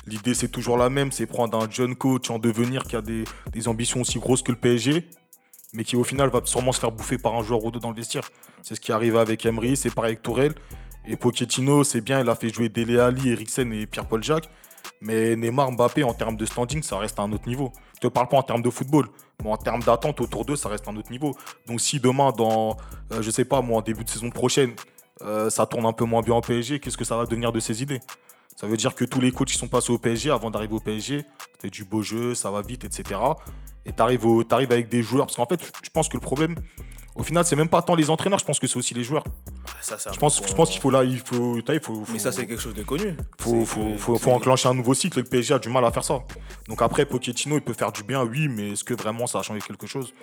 [0.08, 3.26] L'idée, c'est toujours la même c'est prendre un jeune coach en devenir qui a des,
[3.68, 5.08] ambitions aussi grosses que le PSG,
[5.74, 7.90] mais qui au final va sûrement se faire bouffer par un joueur ou deux dans
[7.90, 8.30] le vestiaire.
[8.62, 10.54] C'est ce qui est arrivé avec Emery, c'est pareil avec Tourelle.
[11.08, 14.50] Et Pochettino, c'est bien, il a fait jouer Dele Ali, Eriksen et Pierre-Paul Jacques.
[15.06, 17.72] Mais Neymar, Mbappé, en termes de standing, ça reste à un autre niveau.
[17.94, 19.08] Je te parle pas en termes de football,
[19.44, 21.36] mais en termes d'attente autour d'eux, ça reste un autre niveau.
[21.68, 22.76] Donc si demain, dans,
[23.12, 24.74] euh, je sais pas, moi, en début de saison prochaine,
[25.22, 27.60] euh, ça tourne un peu moins bien au PSG, qu'est-ce que ça va devenir de
[27.60, 28.00] ces idées?
[28.56, 30.80] Ça veut dire que tous les coachs qui sont passés au PSG, avant d'arriver au
[30.80, 33.20] PSG, c'était du beau jeu, ça va vite, etc.
[33.86, 36.56] Et t'arrives au- t'arrives avec des joueurs, parce qu'en fait, je pense que le problème,
[37.16, 39.24] au final, c'est même pas tant les entraîneurs, je pense que c'est aussi les joueurs.
[39.82, 41.64] Ça, Je pense, peu- je pense qu'il faut là, il faut, il
[42.12, 43.16] Mais ça, c'est quelque chose de connu.
[43.40, 46.24] faut, faut, enclencher un nouveau cycle et le PSG a du mal à faire ça.
[46.68, 49.42] Donc après, Pochettino, il peut faire du bien, oui, mais est-ce que vraiment ça a
[49.44, 50.14] changé quelque chose?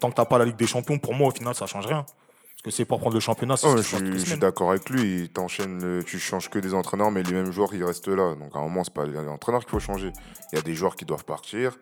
[0.00, 2.04] Tant que t'as pas la Ligue des Champions, pour moi, au final, ça change rien.
[2.04, 4.88] Parce que c'est pour prendre le championnat, c'est Oh, je suis, je suis d'accord avec
[4.88, 5.28] lui.
[5.36, 8.36] Il tu changes que des entraîneurs, mais les mêmes joueurs ils restent là.
[8.36, 10.12] Donc à un moment, c'est pas les entraîneurs qu'il faut changer.
[10.52, 11.76] Il y a des joueurs qui doivent partir.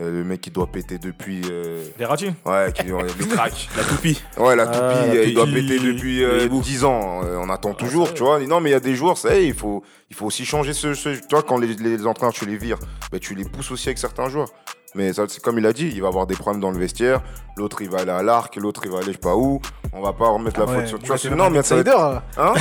[0.00, 1.40] Euh, le mec qui doit péter depuis.
[1.50, 3.68] euh, Verratti Ouais, qui doit les cracks.
[3.76, 4.22] La toupie.
[4.36, 6.60] Ouais, la Ah, toupie, la euh, il doit péter depuis euh, le hibou.
[6.60, 7.22] 10 ans.
[7.24, 8.38] Euh, on attend toujours, tu vois.
[8.40, 10.44] Non, mais il y a des joueurs, ça y est, il faut, il faut aussi
[10.44, 10.94] changer ce.
[10.94, 12.78] ce- tu vois, quand les, les entraîneurs, tu les vires,
[13.10, 14.52] bah, tu les pousses aussi avec certains joueurs.
[14.94, 17.20] Mais ça, c'est comme il a dit, il va avoir des problèmes dans le vestiaire.
[17.56, 18.54] L'autre, il va aller à l'arc.
[18.56, 19.60] L'autre, il va aller je sais pas où.
[19.92, 20.98] On va pas remettre la Ouais, faute sur.
[20.98, 22.22] Tu mais vois, c'est- non, mais ça va insider, être-.
[22.38, 22.52] Hein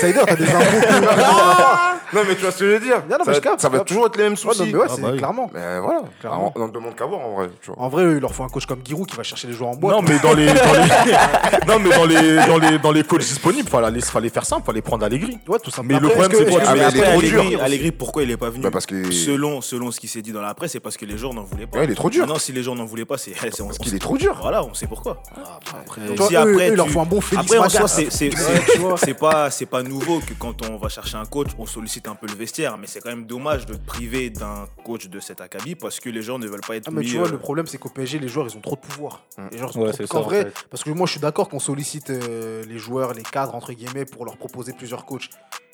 [0.00, 0.50] T'es t'as des que-
[2.14, 2.98] Non, mais tu vois ce que je veux dire.
[3.10, 4.70] Non, non, mais ça, je capte, ça va toujours être les mêmes Ouais, non, soucis.
[4.72, 5.18] mais ouais, Ah bah oui.
[5.18, 5.50] clairement.
[5.52, 6.52] Mais voilà, Clairement.
[6.54, 7.48] on, on ne demande qu'à voir en vrai.
[7.60, 7.82] Tu vois.
[7.82, 9.74] En vrai, il leur faut un coach comme Giroud qui va chercher les joueurs en
[9.74, 9.96] boîte.
[9.96, 13.18] Non, mais dans les, dans les, non, mais dans les, dans les, dans les coachs
[13.20, 15.36] disponibles, fallait, fallait faire simple, fallait prendre Allegri.
[15.48, 15.98] Ouais, tout simplement.
[16.00, 18.36] Mais le Après, problème, est-ce c'est que- quoi Ah, mais mais Allegri, pourquoi il est
[18.36, 20.80] pas venu Bah, parce que- selon, selon ce qui s'est dit dans la presse, c'est
[20.80, 21.78] parce que les joueurs n'en voulaient pas.
[21.78, 22.26] Ouais, il est trop dur.
[22.26, 24.36] Non, si les joueurs n'en voulaient pas, c'est Parce qu'il est trop dur.
[24.40, 25.22] Voilà, on sait pourquoi.
[25.70, 29.50] Après, Donc, si après, il leur faut un bon Félix Après, en soi, c'est pas,
[29.50, 32.34] c'est pas nouveau que quand on va chercher un coach, on sollicite un peu le
[32.34, 32.78] vestiaire.
[32.78, 36.10] Mais c'est quand même dommage de te priver d'un coach de cet acabit parce que
[36.10, 37.78] les gens ne veulent pas être Ah, mais mis, tu vois, euh, le problème, c'est
[37.78, 39.24] qu'au PSG, les joueurs, ils ont trop de pouvoir.
[39.50, 39.80] Les joueurs, ça,
[40.18, 40.66] en vrai, fait.
[40.70, 44.04] parce que moi, je suis d'accord qu'on sollicite euh, les joueurs, les cadres, entre guillemets,
[44.04, 45.30] pour leur proposer plusieurs coachs.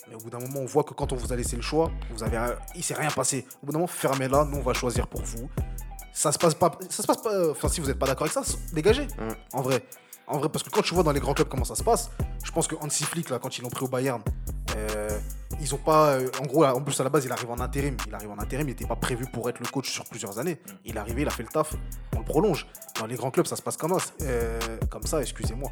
[0.08, 1.90] Mais au bout d'un moment, on voit que quand on vous a laissé le choix,
[2.10, 2.38] vous avez,
[2.74, 3.46] il s'est rien passé.
[3.62, 5.48] Au bout d'un moment, fermez-la, nous, on va choisir pour vous.
[6.12, 7.50] Ça se passe pas, ça se passe pas.
[7.50, 8.42] Enfin, si vous n'êtes pas d'accord avec ça,
[8.72, 9.06] dégagez.
[9.52, 9.82] En vrai.
[10.26, 12.10] En vrai, parce que quand tu vois dans les grands clubs comment ça se passe,
[12.44, 14.22] je pense que Hansi Flick, là, quand ils l'ont pris au Bayern,
[14.76, 15.18] euh,
[15.60, 16.10] ils ont pas.
[16.12, 17.96] euh, en gros, en plus, à la base, il arrive en intérim.
[18.06, 20.60] Il arrive en intérim, il n'était pas prévu pour être le coach sur plusieurs années.
[20.84, 21.74] Il est arrivé, il a fait le taf,
[22.14, 22.66] on le prolonge.
[23.00, 24.06] Dans les grands clubs, ça se passe comme ça.
[24.22, 24.58] Euh,
[24.90, 25.70] comme ça, excusez-moi.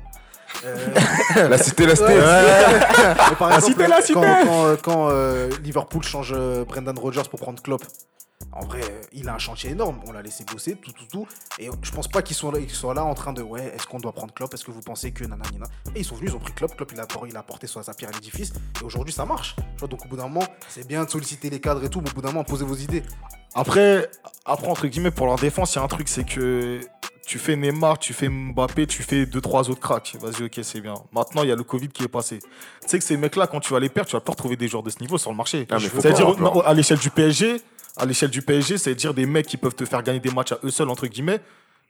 [1.36, 2.16] La cité, la cité.
[2.16, 4.14] La exemple, cité, la cité.
[4.14, 7.84] quand, quand, euh, quand, euh, Liverpool change euh, Brendan Rodgers pour prendre Klopp,
[8.52, 10.00] en vrai, euh, il a un chantier énorme.
[10.06, 11.26] On l'a laissé bosser, tout, tout, tout.
[11.58, 14.00] Et je pense pas qu'ils soient, qu'ils soient là en train de ouais, est-ce qu'on
[14.00, 14.52] doit prendre Klopp?
[14.52, 15.44] Est-ce que vous pensez que nanana
[15.94, 16.74] Et ils sont venus, ils ont pris Klopp.
[16.76, 18.52] Klopp, il a, il a porté sa, sa pierre à l'édifice.
[18.80, 19.54] Et aujourd'hui, ça marche.
[19.56, 22.00] Tu vois, donc au bout d'un moment, c'est bien de solliciter les cadres et tout,
[22.00, 23.04] mais au bout d'un moment, posez vos idées.
[23.54, 24.08] Après,
[24.44, 26.80] après, entre guillemets, pour leur défense, il y a un truc, c'est que
[27.26, 30.16] tu fais Neymar, tu fais Mbappé, tu fais deux, trois autres cracks.
[30.20, 30.94] Vas-y, ok, c'est bien.
[31.12, 32.38] Maintenant, il y a le Covid qui est passé.
[32.40, 34.68] Tu sais que ces mecs-là, quand tu vas les perdre, tu vas pas retrouver des
[34.68, 35.66] joueurs de ce niveau sur le marché.
[35.70, 37.60] Ah, C'est-à-dire, non, à l'échelle du PSG,
[37.96, 40.58] à l'échelle du PSG, c'est-à-dire des mecs qui peuvent te faire gagner des matchs à
[40.64, 41.40] eux seuls, entre guillemets.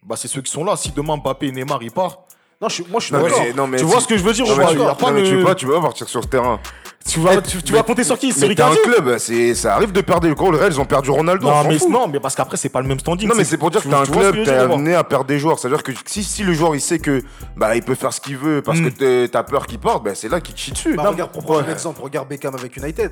[0.02, 0.76] Bah, c'est ceux qui sont là.
[0.76, 2.20] Si demain Mbappé et Neymar, ils partent,
[2.60, 3.40] Non, je suis, moi, je suis d'accord.
[3.42, 4.76] mais, non, mais tu vois ce que je veux dire Non, ou mais pas tu,
[5.04, 6.60] pas mais tu le- peux pas, tu peux pas partir sur ce terrain.
[7.08, 8.34] Tu vas, tu, tu vas compter sur qui?
[8.34, 10.28] t'es un club, c'est, ça arrive de perdre.
[10.28, 11.48] Le gros, le Real, ils ont perdu Ronaldo.
[11.48, 11.88] on non mais, fout.
[11.88, 13.26] non, mais parce qu'après, c'est pas le même standing.
[13.26, 15.38] Non mais c'est pour dire que tu- t'es un club, t'es amené à perdre des
[15.38, 15.58] joueurs.
[15.58, 17.22] C'est-à-dire que si, si le joueur il sait que
[17.56, 18.90] bah il peut faire ce qu'il veut parce Mm.
[18.90, 20.94] que t'as peur qu'il porte, bah c'est là qu'il te chie dessus.
[20.94, 23.10] Bah, Non, regarde, pour prendre un exemple, regarde Beckham avec United.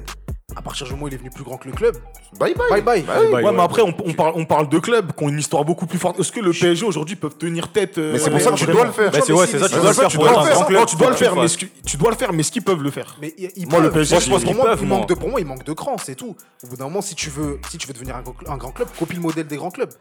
[0.58, 1.96] À partir du moment où il est venu plus grand que le club,
[2.38, 2.68] Bye bye.
[2.68, 3.04] bye bye.
[3.32, 3.42] Oui.
[3.44, 5.86] Ouais, mais après, on, on parle, on parle de clubs qui ont une histoire beaucoup
[5.86, 6.18] plus forte.
[6.18, 8.66] Est-ce que le PSG aujourd'hui peuvent tenir tête euh, Mais c'est pour ça que tu
[8.66, 9.12] dois le faire.
[9.12, 10.46] Bah, c'est ouais, c'est ça, tu dois le faire tu pour dois être le un
[10.48, 10.54] faire.
[10.56, 10.80] grand club.
[10.80, 11.44] Non, tu dois le faire, mais Ouais.
[11.46, 13.32] est-ce que- tu dois le faire, mais est-ce qu'ils peuvent le faire Mais
[13.70, 13.90] Moi, le.
[13.92, 15.72] PSG, je je pense pour moi, peuvent, il manque de, pour moi, il manque de
[15.72, 16.34] cran, c'est tout.
[16.64, 19.14] Au bout d'un moment, si tu veux, si tu veux devenir un, grand club, copie
[19.14, 19.92] le modèle des grands clubs.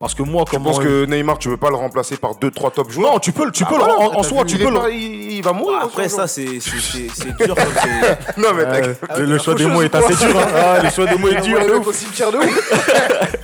[0.00, 2.70] Parce que moi, Je comme pense que Neymar, tu veux pas le remplacer par 2-3
[2.72, 3.12] top joueurs?
[3.12, 5.52] Non, tu peux, le- tu Ah, peux en, soi, tu il peux il, il va
[5.52, 5.80] mourir.
[5.82, 7.54] Après, ça, ce c'est dur.
[8.38, 9.18] Non mais Euh, t'inquiète.
[9.18, 10.38] le, le choix des mots est assez dur.
[10.38, 10.46] hein.
[10.54, 11.58] Ah, le choix des mots est dur.
[11.60, 12.70] de au cimetière de ouf.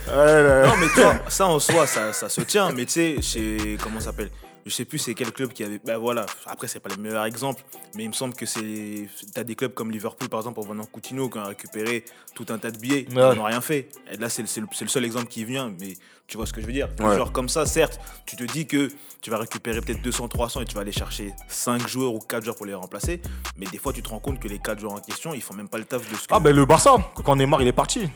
[0.07, 0.65] Là.
[0.67, 2.71] Non, mais tu vois, ça en soi, ça, ça se tient.
[2.75, 3.77] Mais tu sais, chez.
[3.81, 4.29] Comment ça s'appelle?
[4.67, 5.79] Je sais plus c'est quel club qui avait.
[5.85, 7.63] Ben voilà, après, c'est pas le meilleur exemple.
[7.95, 9.07] Mais il me semble que c'est.
[9.33, 12.03] T'as des clubs comme Liverpool, par exemple, en venant Coutinho, qui ont récupéré
[12.35, 13.05] tout un tas de billets.
[13.09, 13.33] Ils Ouais.
[13.33, 13.87] n'ont rien fait.
[14.11, 15.73] Et là, c'est le, c'est le- c'est le seul exemple qui vient.
[15.79, 15.93] Mais
[16.27, 17.15] tu vois ce que je veux dire Ouais.
[17.15, 18.89] Genre, comme ça, certes, tu te dis que
[19.21, 22.43] tu vas récupérer peut-être 200, 300 et tu vas aller chercher 5 joueurs ou 4
[22.43, 23.21] joueurs pour les remplacer.
[23.55, 25.53] Mais des fois, tu te rends compte que les 4 joueurs en question, ils font
[25.53, 26.33] même pas le taf de ce que.
[26.33, 28.09] Ah, ben le Barça, quand Neymar il est parti.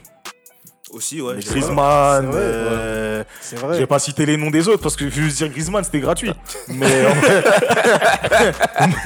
[0.93, 1.35] Aussi, ouais.
[1.39, 3.77] Griezmann, C'est vrai, euh, C'est je vrai.
[3.79, 5.99] vais pas citer les noms des autres parce que je veux juste dire Griezmann, c'était
[6.01, 6.33] gratuit.
[6.67, 7.43] Mais, en vrai-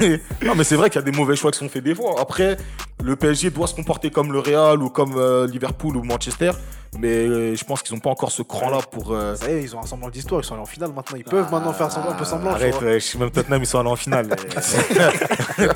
[0.00, 1.94] mais- non, mais c'est vrai qu'il y a des mauvais choix qui sont faits des
[1.94, 2.16] fois.
[2.20, 2.56] Après,
[3.02, 6.52] le PSG doit se comporter comme le Real ou comme euh, Liverpool ou Manchester,
[6.98, 9.12] mais euh, je pense qu'ils n'ont pas encore ce cran-là pour.
[9.12, 11.16] euh, Ça y est, ils ont un semblant d'histoire, ils sont allés en finale maintenant.
[11.18, 12.50] Ils peuvent maintenant faire semblant, un peu semblant.
[12.52, 14.28] Arrête, ouais, je suis même Tottenham, ils sont allés en finale.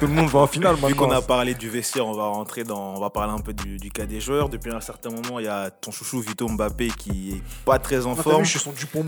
[0.01, 1.23] Tout le monde va en finale Vu qu'on a maintenant.
[1.27, 4.07] parlé du vestiaire, on va rentrer dans, on va parler un peu du, du cas
[4.07, 4.49] des joueurs.
[4.49, 8.07] Depuis un certain moment, il y a ton chouchou Vito Mbappé qui est pas très
[8.07, 8.39] en Non, t'as forme.
[8.39, 9.03] vu, je suis son Dupont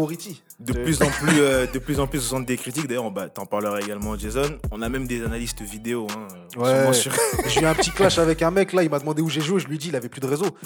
[0.61, 2.87] De plus en plus, euh, de plus en plus, ce sont des critiques.
[2.87, 4.59] D'ailleurs, on va- t'en parleras également, Jason.
[4.71, 6.07] On a même des analystes vidéo.
[6.11, 6.93] Hein, Ouais.
[6.93, 7.13] sur-
[7.49, 9.59] J'ai eu un petit clash avec un mec là, il m'a demandé où j'ai joué,
[9.61, 10.47] je lui ai dit il avait plus de réseau.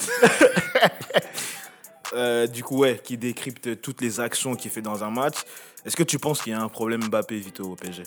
[2.15, 5.39] Euh, du coup, ouais, qui décrypte toutes les actions qu'il fait dans un match.
[5.85, 8.05] Est-ce que tu penses qu'il y a un problème Mbappé Vito au PSG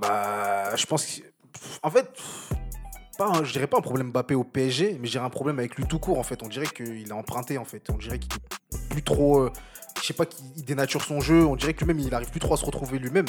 [0.00, 1.22] Bah, je pense que.
[1.82, 2.08] En fait,
[3.18, 5.58] pas un- je dirais pas un problème Mbappé au PSG, mais je dirais un problème
[5.58, 6.40] avec lui tout court en fait.
[6.42, 7.82] On dirait qu'il a emprunté en fait.
[7.90, 9.40] On dirait qu'il est plus trop.
[9.40, 9.52] euh,
[10.02, 10.24] je sais pas,
[10.56, 11.46] il dénature son jeu.
[11.46, 13.26] On dirait que lui-même il arrive plus trop à se retrouver lui-même.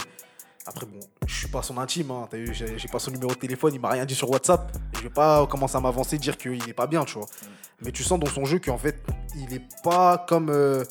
[0.65, 3.81] Après, bon, je suis pas son intime, hein, j'ai pas son numéro de téléphone, il
[3.81, 4.71] m'a rien dit sur WhatsApp.
[4.95, 7.27] Je vais pas commencer à m'avancer, dire qu'il est pas bien, tu vois.
[7.81, 8.95] Mais tu sens dans son jeu qu'en fait,
[9.35, 10.49] il est pas comme.
[10.49, 10.85] euh,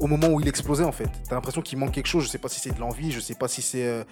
[0.00, 1.10] au moment où il explosait en fait.
[1.28, 2.24] T'as l'impression qu'il manque quelque chose.
[2.24, 4.04] Je sais pas si c'est de l'envie, je sais pas si c'est euh,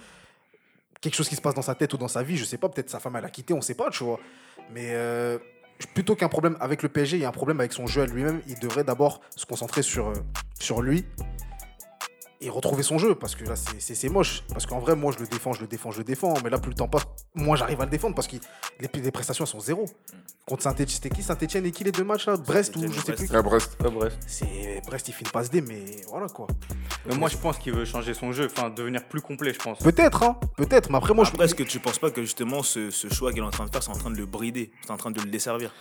[1.01, 2.37] quelque chose qui se passe dans sa tête ou dans sa vie.
[2.37, 2.69] Je sais pas.
[2.69, 4.19] Peut-être sa femme elle a quitté, on sait pas, tu vois.
[4.71, 5.39] Mais euh,
[5.93, 8.05] plutôt qu'un problème avec le PSG, il y a un problème avec son jeu à
[8.05, 8.41] lui-même.
[8.47, 10.13] Il devrait d'abord se concentrer sur, euh,
[10.59, 11.05] sur lui
[12.39, 15.27] et retrouver son jeu parce que là c'est- moche parce qu'en vrai moi je le
[15.27, 17.81] défends je le défends je le défends mais là plus le temps passe moi j'arrive
[17.81, 18.35] à le défendre parce que
[18.79, 19.85] les, les prestations elles sont zéro
[20.45, 22.37] contre Saint-Etienne c'était qui Saint-Etienne et qui les deux matchs là?
[22.37, 23.27] Brest ou je sais Brest.
[23.27, 23.35] plus?
[23.37, 23.77] À Brest.
[23.83, 24.13] Ouais, bref.
[24.27, 26.47] c'est Brest il finit passe D mais voilà quoi
[27.07, 29.79] Mais moi, je pense qu'il veut changer son jeu, enfin, devenir plus complet, je pense.
[29.79, 32.61] peut-être hein peut-être mais après moi je Après, est-ce que tu penses pas que justement
[32.63, 34.71] ce, ce choix qu'il est en train de faire, c'est en train de le brider,
[34.85, 35.73] c'est en train de le desservir?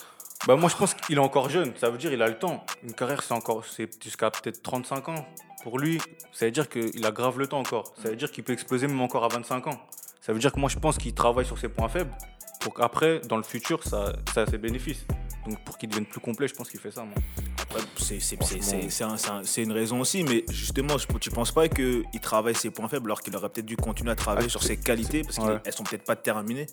[0.46, 1.72] Bah, moi, je pense qu'il est encore jeune.
[1.80, 2.62] Ça veut dire qu'il a le temps.
[2.84, 5.26] Une carrière, c'est encore, c'est jusqu'à peut-être 35 ans.
[5.66, 5.98] Pour lui,
[6.30, 7.92] ça veut dire qu'il a grave le temps encore.
[8.00, 9.80] Ça veut dire qu'il peut exploser même encore à 25 ans.
[10.20, 12.12] Ça veut dire que moi, je pense qu'il travaille sur ses points faibles
[12.60, 15.04] pour qu'après, dans le futur, ça, ça a ses bénéfices.
[15.44, 17.14] Donc, pour qu'il devienne plus complet, je pense qu'il fait ça, moi.
[17.60, 20.98] Après, c'est- c'est- c'est c'est- c'est un- c'est un- c'est une raison aussi, mais justement,
[20.98, 24.12] je- tu penses pas qu'il travaille ses points faibles alors qu'il aurait peut-être dû continuer
[24.12, 25.58] à travailler Ah, sur ses qualités parce ouais.
[25.64, 26.66] qu'elles sont peut-être pas terminées?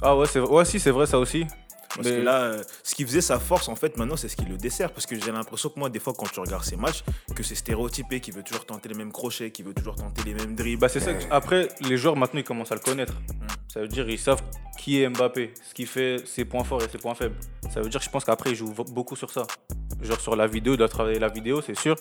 [0.00, 0.50] Ah ouais, c'est vrai.
[0.50, 1.44] Ouais, si, c'est vrai, ça aussi.
[1.94, 4.36] Parce Mais- que là, euh, ce qui faisait sa force, en fait, maintenant, c'est ce
[4.36, 4.92] qui le dessert.
[4.92, 7.02] Parce que j'ai l'impression que moi, des fois, quand tu regardes ses matchs,
[7.34, 10.34] que c'est stéréotypé, qu'il veut toujours tenter les mêmes crochets, qu'il veut toujours tenter les
[10.34, 10.80] mêmes dribbles.
[10.80, 11.12] Bah c'est ça.
[11.14, 13.14] que- Après, les joueurs maintenant ils commencent à le connaître.
[13.68, 14.42] Ça veut dire ils savent
[14.78, 17.34] qui est Mbappé, ce qui fait ses points forts et ses points faibles.
[17.72, 19.46] Ça veut dire, je pense qu'après ils jouent beaucoup sur ça.
[20.00, 21.96] Genre sur la vidéo, il doit travailler la vidéo, c'est sûr.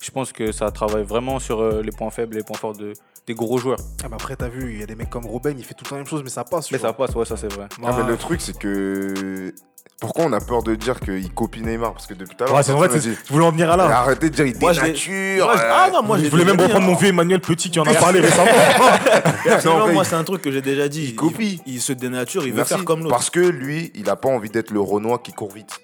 [0.00, 2.74] Je pense que ça travaille vraiment sur euh, les points faibles et les points forts
[2.76, 2.92] de,
[3.26, 3.78] des gros joueurs.
[4.04, 5.84] Ah, mais après t'as vu il y a des mecs comme Robben il fait tout
[5.84, 6.88] le temps la même chose mais ça passe Mais vois.
[6.88, 7.66] ça passe, ouais, ça c'est vrai.
[7.84, 9.52] Ah, mais le truc, c'est que.
[9.98, 11.94] Pourquoi on a peur de dire qu'il copie Neymar?
[11.94, 13.84] Parce que depuis tout à l'heure, Ouais, c'est vrai, je voulais en venir à là?
[14.00, 15.50] Arrêtez de dire il dénature.
[15.50, 16.88] Ah non, moi, je j'ai voulais même reprendre hein.
[16.88, 18.50] mon vieux Emmanuel Petit qui en a parlé récemment.
[19.64, 21.04] Non, moi, c'est un truc que j'ai déjà dit.
[21.04, 21.62] il copie.
[21.66, 23.10] Il, il se dénature, il veut faire comme l'autre.
[23.14, 25.80] Parce que lui, il a pas envie d'être le Renoir qui court vite.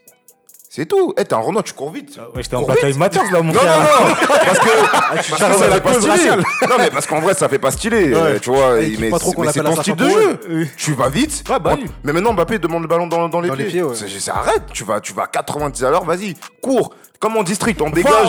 [0.75, 1.13] C'est tout.
[1.19, 2.17] Eh, t'es un Renoir, tu cours vite.
[2.35, 2.97] Ouais, j'étais en bataille.
[2.97, 4.07] Mathias là, mon Non, non, frère.
[4.09, 4.15] non,
[4.47, 6.31] parce que, parce que ça ça fait pas stylé.
[6.63, 8.81] Non, mais parce qu'en vrai, ça fait pas stylé, euh, tu vois.
[8.81, 9.11] Et Mais,
[9.53, 10.41] c'est ton style de jeu.
[10.49, 10.71] Oui.
[10.79, 11.45] Tu vas vite.
[11.51, 11.85] Ouais, bah oui.
[12.05, 13.65] Mais maintenant, Mbappé demande le ballon dans, dans les Dans pieds.
[13.67, 13.95] les pieds, ouais.
[13.95, 16.95] C'est- arrête, tu vas, tu vas à 90 à l'heure, vas-y, cours.
[17.21, 18.13] Comme en district, on dégage.
[18.17, 18.29] tu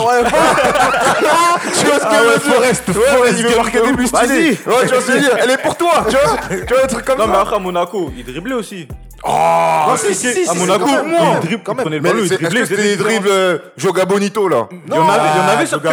[1.86, 4.50] vois ce que Ah dire Forest, Forest, il marquer des buts stylés.
[4.50, 6.36] Ouais, tu vois ce que je veux dire Elle est pour toi, tu vois.
[6.66, 7.40] Tu vois, un truc comme Non mais ça.
[7.40, 8.86] après à Monaco, il driblait aussi.
[9.26, 12.06] Oh, Non, si, si, si, à si, Monaco, quand même, il dribble, quand Mais il
[12.06, 15.40] est-ce que c'était des dribbles euh, Joga Bonito là Il y en avait, il y
[15.40, 15.88] en avait sur des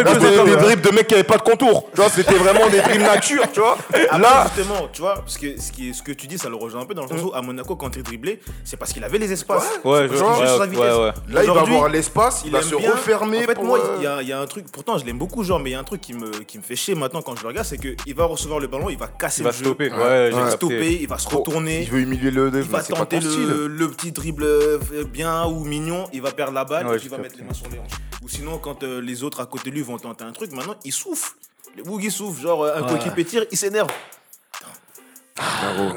[0.50, 0.56] même.
[0.60, 1.88] dribbles de mecs qui avaient pas de contour.
[1.94, 3.78] Tu vois, c'était vraiment des dribbles nature, tu vois.
[4.18, 6.56] Là, justement, tu vois, parce que ce, qui est- ce que tu dis, ça le
[6.56, 9.02] rejoint un peu dans le sens où à Monaco, quand il driblait, c'est parce qu'il
[9.02, 9.64] avait les espaces.
[9.84, 10.78] Ouais, je ouais, vitesse.
[10.78, 11.12] ouais, ouais.
[11.30, 12.90] là, il va avoir l'espace, il, va aime se bien.
[12.90, 13.38] refermer.
[13.38, 15.06] En fait, pour, moi, euh, il y, a- il y a un truc, pourtant je
[15.06, 16.94] l'aime beaucoup, genre, mais il y a un truc qui me, qui me fait chier
[16.94, 19.44] maintenant quand je le regarde, c'est qu'il va recevoir le ballon, il va casser Il
[19.44, 19.74] va le jeu.
[19.80, 21.80] Il va stopper, il va se retourner.
[21.82, 23.21] Il veut humilier le Il va tenter.
[23.24, 26.98] Le, le petit dribble euh, bien ou mignon, il va perdre la balle Ouais, et
[26.98, 27.98] puis il va mettre les mains sur les hanches.
[28.22, 30.76] Ou sinon, quand euh, les autres à côté de lui vont tenter un truc, maintenant
[30.84, 31.32] il souffle.
[31.76, 33.90] Le Boug il souffle, genre euh, un coéquipier tire, il s'énerve.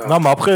[0.10, 0.52] Non, mais après,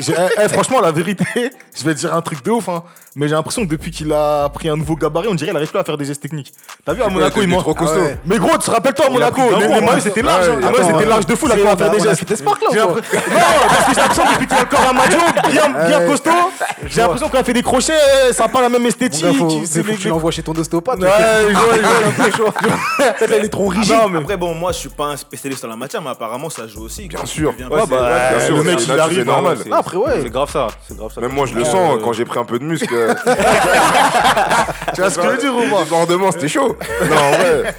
[0.00, 1.24] j'ai- eh, eh, franchement, la vérité,
[1.76, 2.82] je vais te dire un truc de ouf, hein.
[3.18, 5.70] Mais j'ai l'impression que depuis qu'il a pris un nouveau gabarit, on dirait qu'il arrive
[5.70, 6.52] plus à faire des gestes techniques.
[6.84, 7.62] T'as vu, à Monaco, il est mange.
[7.62, 7.94] trop costaud.
[7.98, 8.18] Ah ouais.
[8.26, 9.80] Mais gros, tu te rappelles-toi, à Monaco, d'un les, coup, les hein.
[9.80, 10.48] maillots, c'était large.
[10.48, 10.56] Ouais, hein.
[10.60, 12.24] Les maillots, c'était large de fou, là, pour faire des gestes.
[12.28, 13.36] J'ai ou quoi l'impression- Non,
[13.68, 16.30] parce que j'ai l'impression depuis qu'il a encore un maillot bien, costaud.
[16.88, 19.24] J'ai l'impression qu'il a fait des crochets, ça n'a pas la même Mon esthétique.
[19.24, 21.00] gars, faut, c'est faut les- que tu l'envoies chez ton ostéopathe.
[21.00, 21.08] Ouais,
[21.48, 22.52] je vois, je vois.
[23.18, 23.94] Peut-être elle est trop rigide.
[23.94, 26.50] Non, mais après, bon, moi je suis pas un spécialiste en la matière, mais apparemment
[26.50, 27.08] ça joue aussi.
[27.08, 27.54] Bien sûr.
[27.70, 29.58] Ouais, bah, bien sûr, le mec, il arrive, c'est normal.
[29.62, 30.20] C'est- Ah, après, ouais.
[30.22, 30.68] C'est grave ça.
[30.86, 31.20] C'est grave ça.
[31.20, 32.86] Même moi, je le Euh, sens quand j'ai pris un peu de muscle.
[34.94, 35.84] tu vois ce que je veux dire ou pas?
[35.84, 36.76] Débordement, c'était chaud.
[37.08, 37.74] Non, ouais.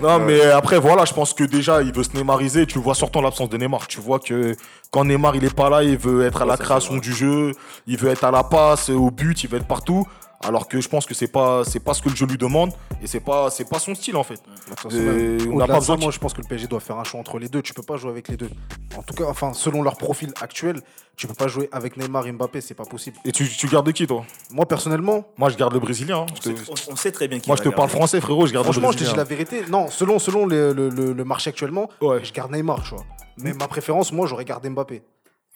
[0.00, 2.66] Non, mais après, voilà, je pense que déjà, il veut se Neymariser.
[2.66, 3.86] Tu le vois surtout en l'absence de Neymar.
[3.86, 4.54] Tu vois que
[4.90, 7.52] quand Neymar, il est pas là, il veut être à la création du jeu,
[7.86, 10.06] il veut être à la passe, au but, il veut être partout.
[10.42, 12.72] Alors que je pense que c'est pas, c'est pas ce que le jeu lui demande
[13.02, 14.36] et c'est pas, c'est pas son style en fait.
[14.36, 16.40] De toute façon, Et même, on n'a pas de besoin ça, moi je pense que
[16.40, 17.60] le PSG doit faire un choix entre les deux.
[17.60, 18.48] Tu peux pas jouer avec les deux.
[18.96, 20.80] En tout cas, enfin, selon leur profil actuel,
[21.16, 23.18] tu peux pas jouer avec Neymar et Mbappé, c'est pas possible.
[23.26, 24.24] Et tu, tu gardes qui toi?
[24.50, 26.20] Moi personnellement, Moi, je garde le Brésilien.
[26.20, 26.26] hein.
[26.30, 28.46] On te- sait- on, on sait très bien qui Moi, je te parle français, frérot.
[28.46, 29.22] Je garde franchement, le je te dis Brésilien.
[29.22, 29.28] la
[29.60, 29.70] vérité.
[29.70, 32.24] Non, selon, selon le, le- le- le marché actuellement, Ouais.
[32.24, 33.04] je garde Neymar, tu vois.
[33.36, 35.02] Mais ma préférence, moi, j'aurais gardé Mbappé.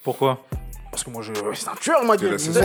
[0.02, 0.40] Pourquoi?
[0.94, 1.32] Parce que moi, je...
[1.54, 2.38] c'est un tueur, ma gueule.
[2.38, 2.62] c'est Ouais.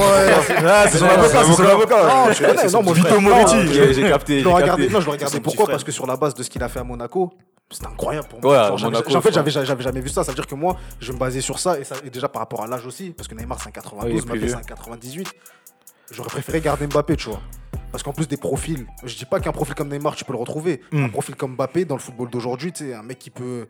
[0.92, 2.04] C'est son avocat, c'est son avocat.
[2.04, 2.68] Non, je connais.
[2.70, 3.56] Non, moi, je Vito Moretti.
[3.56, 4.34] non, J'ai capté.
[4.34, 4.82] Je j'ai l'aurais capté.
[4.84, 5.38] gardé, non, je l'aurais C'est gardé.
[5.38, 5.72] son petit Pourquoi.
[5.72, 7.34] Parce que sur la base de ce qu'il a fait à Monaco,
[7.72, 8.76] c'est incroyable pour Ouais, moi.
[8.80, 10.24] Monaco, en fait, je j'avais j'avais jamais vu ça.
[10.24, 12.42] Ça veut dire que moi, je me basais sur ça et, ça, et déjà par
[12.42, 14.48] rapport à l'âge aussi, parce que Neymar c'est un Ouais, il 92, est plus Mbappé
[14.50, 15.34] c'est un 98.
[16.12, 17.42] J'aurais préféré garder Mbappé, tu vois.
[17.92, 20.40] Parce qu'en plus des profils, je dis pas qu'un profil comme Neymar tu peux le
[20.40, 20.82] retrouver.
[20.92, 21.06] Mm.
[21.06, 23.68] Un profil comme Mbappé dans le football d'aujourd'hui, tu sais, un mec qui peut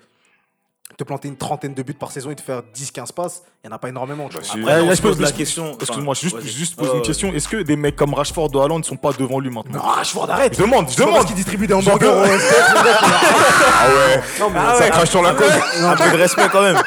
[0.98, 3.74] te planter une trentaine de buts par saison et te faire 10-15 passes, il n'y
[3.74, 4.30] en a pas énormément.
[4.34, 4.40] Bah.
[4.42, 5.76] Après, on là, se pose la question.
[5.82, 7.08] Excuse-moi, enfin, juste, juste poser Ouais, une ouais.
[7.08, 7.34] question.
[7.34, 9.90] Est-ce que des mecs comme Rashford ou Haaland ne sont pas devant lui maintenant Non,
[9.90, 11.16] Rashford, arrête Je demande, je demande.
[11.16, 15.52] parce qu'il distribue des hamburgers au Ah ouais, Non, mais, ça crache sur la cause.
[15.84, 16.78] Un peu de respect quand même.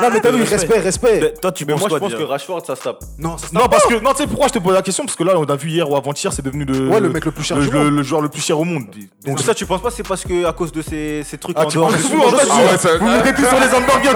[0.00, 1.34] non, mais t'as vu, respect, respect.
[1.40, 3.00] Toi, tu penses moi, je pense que Rashford, ça se tape.
[3.18, 5.04] Non, ça se Non, parce que, non, tu sais pourquoi je te pose la question?
[5.04, 7.24] Parce que là, on a vu hier ou avant-hier, c'est devenu le, Ouais, le mec
[7.26, 7.92] le plus cher le, du le- monde.
[7.94, 8.84] le joueur le plus cher au monde.
[9.26, 11.64] Donc ça, tu penses pas c'est parce que à cause de ces, ces trucs Ah,
[11.66, 14.08] en tu dehors penses du que vous, Ah mettez tout sur les hamburgers.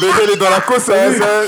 [0.00, 0.79] Le gars, il est dans la cause,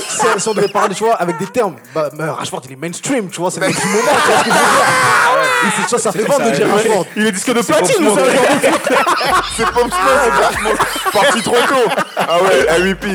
[0.07, 2.75] Si- si on devait parler, tu vois, avec des termes, bah, mais Rashford, il est
[2.75, 4.85] mainstream, tu vois, c'est le mec du moment, tu vois ce que je veux dire
[5.65, 7.05] Il fait ça, ça fait vendre de dire Rashford.
[7.15, 8.31] Il est disque de platine, savez.
[9.57, 10.77] C'est Pop Smoke,
[11.13, 11.91] parti trop tôt.
[12.17, 13.07] Ah ouais, MVP.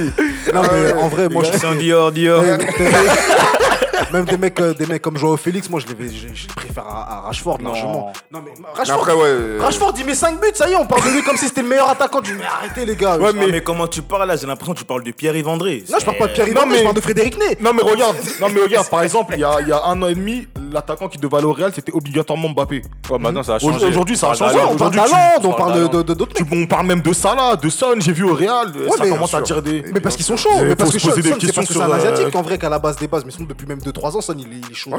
[0.54, 2.42] Non, mais en vrai, moi, je C'est un Dior, Dior.
[4.12, 6.08] Même des mecs- Même des mecs, euh, des mecs comme Joao Félix, moi je les,
[6.08, 7.72] je, je les préfère à, à Rashford Non.
[7.72, 8.12] largement.
[8.32, 9.20] Non mais Mais Rashford, Après, ouais.
[9.24, 11.46] euh, Rashford il met 5 buts, ça y est, on parle de lui comme si
[11.46, 12.34] c'était le meilleur attaquant du.
[12.34, 13.16] Mais arrêtez les gars.
[13.18, 14.36] Ouais, mais, mais comment tu parles là?
[14.36, 15.84] J'ai l'impression que tu parles de Pierre-Yves André.
[15.90, 17.56] Non, je parle pas de Pierre Non, mais- je parle de Frédéric Ney.
[17.60, 20.00] Non mais regarde, non mais regarde, par exemple, il y a, il y a un
[20.02, 22.82] an et demi, l'attaquant qui devait aller au Real, c'était obligatoirement Mbappé.
[23.10, 23.86] Ouais, maintenant, ça a changé.
[23.86, 24.58] Aujourd'hui, ça a changé.
[24.70, 24.98] on parle
[25.44, 29.08] on parle d'autres on parle même de Salah, de Son, j'ai vu au Real, ça
[29.08, 29.82] commence à dire des...
[29.92, 31.08] Mais parce qu'ils sont chauds, mais parce que c'est
[31.52, 33.46] parce que c'est un euh, asiatique en vrai qu'à la base des bases, mais sinon
[33.46, 34.90] depuis même 2-3 ans, Son il est, chaud.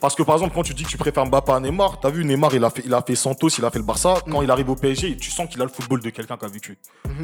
[0.00, 2.24] Parce que par exemple, quand tu dis que tu préfères Mbappé à Neymar, t'as vu
[2.24, 4.14] Neymar, il a fait, il a fait Santos, il a fait le Barça.
[4.30, 6.48] Quand il arrive au PSG, tu sens qu'il a le football de quelqu'un qui a
[6.48, 6.78] vécu.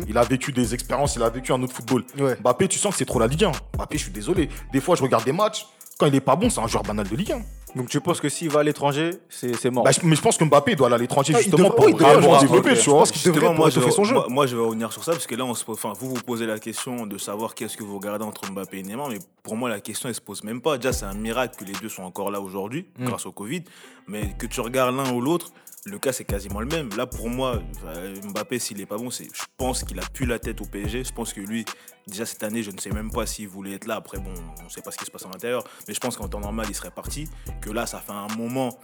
[0.08, 2.04] Il a vécu des expériences, il a vécu un autre football.
[2.40, 3.52] Mbappé, tu sens que c'est trop la Ligue 1.
[3.76, 4.48] Mbappé, je suis désolé.
[4.72, 5.66] Des fois, je regarde des matchs.
[5.98, 7.42] Quand il est pas bon, c'est un joueur banal de Ligue 1.
[7.76, 9.84] Donc tu penses que s'il va à l'étranger, c'est c'est mort?
[9.84, 11.88] Bah, je- mais je pense que Mbappé doit aller à l'étranger Ah, il justement pour
[11.90, 13.00] vraiment développer, Je vois.
[13.00, 14.14] pense qu'il devrait moi je, son vais, jeu.
[14.14, 16.14] moi, moi, je vais revenir sur ça parce que là, on se pose, enfin, vous
[16.14, 19.18] vous posez la question de savoir qu'est-ce que vous regardez entre Mbappé et Neymar, mais
[19.42, 20.76] pour moi, la question elle se pose même pas.
[20.78, 23.04] Déjà, c'est un miracle que les deux sont encore là aujourd'hui Mm.
[23.06, 23.62] grâce au Covid,
[24.08, 25.52] mais que tu regardes l'un ou l'autre,
[25.86, 26.90] le cas c'est quasiment le même.
[26.96, 30.26] Là, pour moi, euh, Mbappé, s'il est pas bon, c'est, je pense qu'il a plus
[30.26, 31.04] la tête au PSG.
[31.04, 31.64] Je pense que lui,
[32.10, 33.96] déjà cette année, je ne sais même pas s'il voulait être là.
[33.96, 36.28] Après, bon, on sait pas ce qui se passe à l'intérieur, mais je pense qu'en
[36.28, 37.28] temps normal, il serait parti.
[37.60, 38.78] Que là, ça fait un moment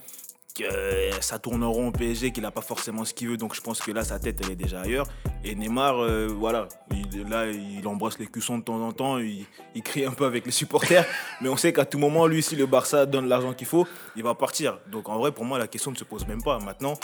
[0.55, 3.37] que euh, ça tourne en rond au PSG, qu'il n'a pas forcément ce qu'il veut,
[3.37, 5.07] donc je pense que là sa tête elle est déjà ailleurs.
[5.43, 9.45] Et Neymar, euh, voilà, il, là il embrasse les cuissons de temps en temps, il,
[9.75, 11.05] il crie un peu avec les supporters,
[11.41, 14.23] mais on sait qu'à tout moment, lui, si le Barça donne l'argent qu'il faut, il
[14.23, 14.79] va partir.
[14.91, 16.57] Donc en vrai, pour moi, la question ne se pose même pas.
[16.59, 16.95] Maintenant,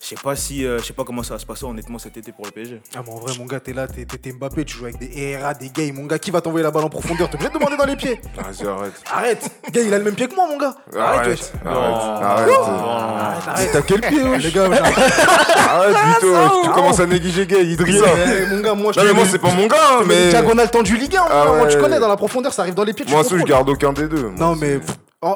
[0.00, 2.16] je sais pas si, euh, je sais pas comment ça va se passer honnêtement cet
[2.16, 2.80] été pour le PSG.
[2.96, 5.54] Ah, mais en vrai, mon gars, t'es là, t'es Mbappé, tu joues avec des ERA,
[5.54, 5.92] des gays.
[5.92, 7.28] Mon gars, qui va t'envoyer la balle en profondeur?
[7.28, 8.20] T'es obligé de demander dans les pieds.
[8.36, 8.92] Vas-y, arrête.
[9.12, 9.50] Arrête.
[9.72, 10.74] Gars, il a le même pied que moi, mon gars.
[10.96, 11.26] Arrête.
[11.28, 11.40] wesh.
[11.64, 12.22] Arrête.
[12.22, 12.50] Arrête.
[12.50, 13.70] Arrête, arrête.
[13.72, 14.44] T'as quel pied, wesh?
[14.44, 16.32] Les gars, Arrête, Vito.
[16.34, 16.72] ça, Tu oh.
[16.74, 18.06] commences à négliger gay, Idrissa.
[18.26, 20.14] Eh, mon gars, moi, je Non, mais moi, c'est pas mon gars, hein, mais.
[20.14, 20.28] mais.
[20.30, 21.82] Diagonale tendu Ligue 1, Ah moi, tu ouais.
[21.82, 23.04] connais, dans la profondeur, ça arrive dans les pieds.
[23.04, 24.30] tu Moi, ça, je garde aucun des deux.
[24.38, 24.78] Non, mais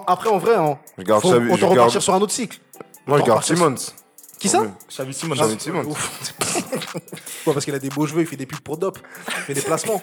[0.07, 2.59] après, en vrai, hein, on je peut repartir sur un autre cycle.
[3.07, 3.75] Moi, je garde Simmons.
[4.43, 5.35] Qui ça Xavi Simons.
[5.37, 5.83] Xavi Simmons.
[5.85, 5.95] Ouais,
[7.55, 9.61] parce qu'il a des beaux cheveux, il fait des pubs pour Dop, il fait des
[9.61, 10.01] placements.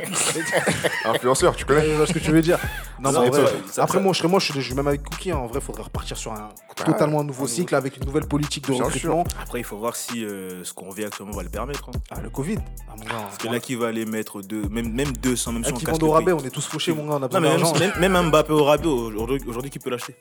[1.05, 2.57] Influenceur, tu connais Je vois ce que tu veux dire.
[3.01, 3.43] Non, mais en vrai,
[3.77, 5.31] après, moi, je serais, moi, je suis, même avec Cookie.
[5.31, 5.37] hein.
[5.37, 6.49] En vrai, il faudrait repartir sur un
[6.85, 9.25] totalement un nouveau cycle avec une nouvelle politique de Bien recrutement.
[9.41, 11.89] Après, il faut voir si euh, ce qu'on vit actuellement va le permettre.
[11.89, 11.99] hein.
[12.09, 12.59] Ah, le Covid.
[12.89, 13.11] Ah, mon gars.
[13.23, 15.77] Parce que là, qui va aller mettre deux, même, même 200, même si Un on
[15.77, 16.23] qui casse vendent le au prix.
[16.25, 17.15] rabais, on est tous fauchés, mon gars.
[17.15, 17.73] On a Non, besoin mais d'argent.
[17.73, 20.15] même, même, même un Mbappé au rabais, aujourd'hui, aujourd'hui, qui peut l'acheter?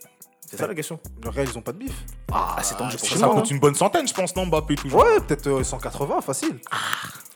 [0.50, 0.98] C'est ça la question.
[1.22, 1.92] Le Real, ils ont pas de bif.
[2.32, 3.20] Ah, c'est tendu pour Ça, ça.
[3.20, 5.00] ça coûte une bonne centaine, je pense, non, Mbappé, toujours.
[5.02, 6.58] Ouais, peut-être euh, 180, facile.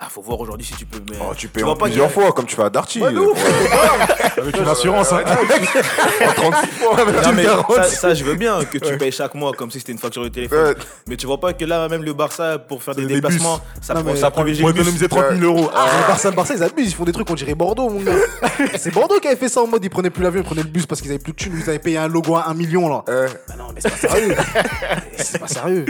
[0.04, 0.98] Ah, faut voir aujourd'hui si tu peux.
[1.10, 1.16] Mais...
[1.20, 3.00] Oh, tu payes vois en pas plusieurs fois, comme tu fais à Darty.
[3.00, 3.38] Ouais, ouf.
[4.38, 5.22] Avec une assurance, hein.
[6.26, 6.96] En 36 fois.
[7.22, 9.92] Non, mais ça, ça, je veux bien que tu payes chaque mois comme si c'était
[9.92, 10.68] une facture de téléphone.
[10.70, 10.74] Ouais.
[11.06, 13.94] Mais tu vois pas que là, même le Barça, pour faire des des déplacements, ça
[13.94, 15.70] Non, prend, mais- ça prend Pour économiser 30 000 euros.
[15.72, 18.12] Le Barça, le Barça, ils abusent, ils font des trucs, on dirait Bordeaux, mon gars.
[18.78, 20.68] c'est Bordeaux qui avait fait ça en mode, ils prenaient plus l'avion, ils prenaient le
[20.68, 22.88] bus parce qu'ils avaient plus de thunes, ils avaient payé un logo à 1 million
[22.88, 23.01] là.
[23.08, 24.36] Eh, Bah non, mais c'est pas sérieux.
[25.16, 25.84] c'est pas sérieux.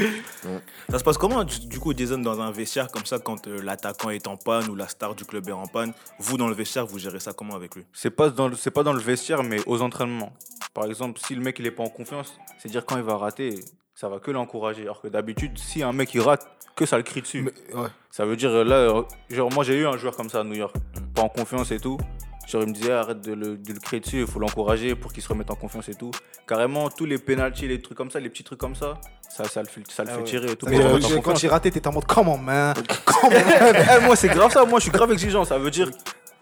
[0.91, 3.61] Ça se passe comment, du du coup, Jason, dans un vestiaire comme ça, quand euh,
[3.63, 5.93] l'attaquant est en panne ou la star du club est en panne?
[6.19, 7.85] Vous, dans le vestiaire, vous gérez ça comment avec lui?
[7.93, 10.33] C'est pas, dans le- c'est pas dans le vestiaire, mais aux entraînements.
[10.75, 13.17] Par exemple, si le mec il est pas en confiance, c'est dire quand il va
[13.17, 13.61] rater,
[13.95, 14.83] ça va que l'encourager.
[14.83, 16.47] Alors que d'habitude, si un mec il rate,
[16.77, 17.43] que ça le crie dessus.
[17.43, 17.89] Mais, ouais.
[18.11, 20.45] Ça veut dire euh, là, euh, genre moi j'ai eu un joueur comme ça à
[20.45, 20.75] New York,
[21.15, 21.99] pas en confiance et tout.
[22.47, 25.13] Genre il me disait arrête de le, de le crier dessus, il faut l'encourager pour
[25.13, 26.11] qu'il se remette en confiance et tout.
[26.47, 28.95] Carrément tous les pénalties, les trucs comme ça, les petits trucs comme ça,
[29.29, 30.25] ça, ça le fait, ça le Ah fait ouais.
[30.25, 30.67] tirer et tout.
[30.69, 31.43] Mais pour euh, quand confiance.
[31.45, 32.75] il ratait, t'étais en mode comment, man
[33.05, 35.45] Comment Eh, moi c'est grave ça, moi je suis grave exigeant.
[35.45, 35.91] Ça veut dire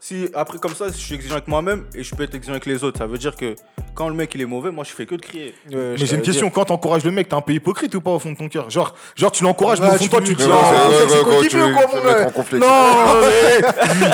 [0.00, 2.66] si après comme ça je suis exigeant avec moi-même et je peux être exigeant avec
[2.66, 2.98] les autres.
[2.98, 3.54] Ça veut dire que
[3.94, 5.54] quand le mec il est mauvais, moi je fais que de crier.
[5.70, 8.10] Ouais, Mais j'ai une question, quand t'encourages le mec, t'es un peu hypocrite ou pas
[8.12, 8.70] au fond de ton cœur?
[8.70, 10.46] Genre, genre, tu l'encourages, mais au fond de toi, tu te dis.
[10.48, 10.88] dire, ah,
[11.48, 12.58] tu veux mettre en conflit.
[12.60, 12.66] Non,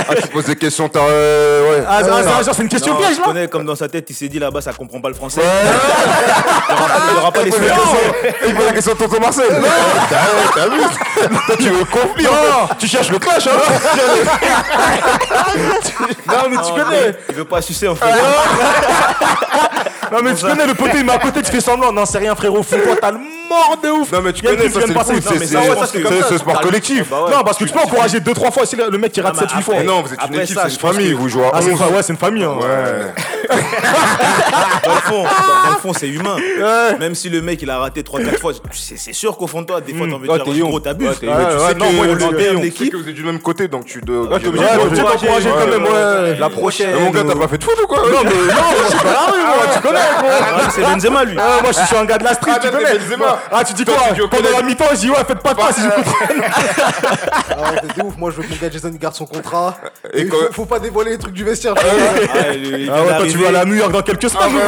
[0.08, 1.00] Ah, tu poses des questions, t'as.
[1.00, 1.84] euh, ouais.
[1.88, 2.06] Ah, ah,
[2.38, 4.28] ah, genre, c'est une question Non, piège là connais comme dans sa tête, il s'est
[4.28, 5.40] dit là-bas, ça comprend pas le français.
[5.42, 8.14] Il aura pas- les Il pose la question-
[8.48, 9.62] il pose la question de tonton Marcel.
[10.54, 10.80] T'as vu
[11.46, 12.74] Toi, tu veux conflit, en fait.
[12.78, 13.50] Tu cherches le clash, hein
[16.28, 18.06] Non, mais tu connais Il veut pas sucer en fait.
[20.12, 21.92] Non, mais tu connais le poté, il met à côté, tu fais semblant.
[21.92, 24.72] Non, c'est rien, frérot, fous-toi, t'as le mort de ouf Non, mais tu connais, qui
[24.72, 27.08] ça, vient c'est de le foot, c'est sport collectif.
[27.10, 27.30] Bah ouais.
[27.30, 29.46] Non, parce que tu peux encourager 2-3 fois si le mec il rate Non, mais
[29.46, 29.74] 7-8 fois.
[29.74, 31.80] après- Non, vous êtes une équipe, c'est une famille, vous jouez à Ah, c'est 11.
[31.80, 32.44] une, ouais, c'est une famille.
[32.44, 32.56] Hein.
[32.60, 33.56] Ouais.
[34.84, 36.36] Dans le fond, dans, le fond, c'est humain.
[36.98, 39.80] Même si le mec il a raté 3-4 fois, c'est sûr qu'au fond de toi,
[39.80, 41.18] des fois t'as envie de dire gros, t'abuses.
[41.20, 44.26] Tu sais non, que vous êtes du même côté, donc tu dois.
[44.38, 46.34] T'encourager quand même, euh.
[46.38, 46.94] La prochaine.
[46.98, 49.80] Mon gars, t'as pas fait de foot ou quoi Non, mais non, moi, je suis
[49.80, 51.36] pas la Ah, c'est Benzema lui.
[51.38, 52.98] Ah, moi, je suis un gars de la street, Ah, tu connais.
[52.98, 53.38] Benzema.
[53.52, 55.76] Ah, tu dis Toi, quoi Pendant la mi-temps, je dis, ouais, faites pas de passe,
[55.80, 56.26] je comprends.
[57.58, 58.16] Ah ouais, t'es ouf.
[58.18, 59.76] Moi, je veux que mon gars Jason garde son contrat.
[60.12, 61.74] Et Et il quand- faut, faut pas dévoiler les trucs du vestiaire.
[61.76, 64.62] Ah, Ah ouais, toi, tu aller à New York dans quelques semaines, quoi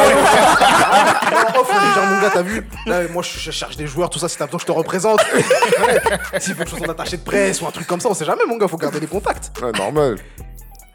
[1.31, 4.19] Non, off, les gens, mon gars, t'as vu Là, moi, je cherche des joueurs, tout
[4.19, 4.29] ça.
[4.29, 5.21] Si t'as besoin, je te représente.
[6.38, 8.14] S'il faut que je sois en attaché de presse ou un truc comme ça, on
[8.14, 8.69] sait jamais, mon gars.
[8.69, 9.51] Faut garder les contacts.
[9.62, 10.17] Ouais, normal.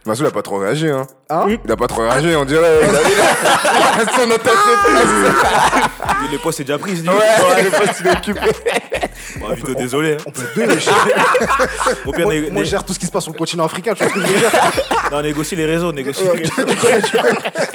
[0.05, 1.07] Massou, il a pas trop réagi, hein.
[1.29, 2.79] Hein Il a pas trop réagi, on dirait.
[2.81, 4.71] Il a, il a son attaché
[6.27, 7.07] de Le poste est déjà pris, je dis.
[7.07, 7.41] presse.
[7.55, 8.51] Ouais, le poste, il est occupé.
[9.39, 10.13] Bon, Vito, désolé.
[10.13, 10.17] hein.
[10.27, 10.93] On peut deux, les chiens.
[12.05, 13.37] Au pire, Moi, né- moi, né- je gère tout ce qui se passe sur le
[13.37, 13.93] continent africain.
[13.95, 14.51] Tu vois ce que je veux dire
[15.11, 16.23] non, négocie les réseaux, négocie.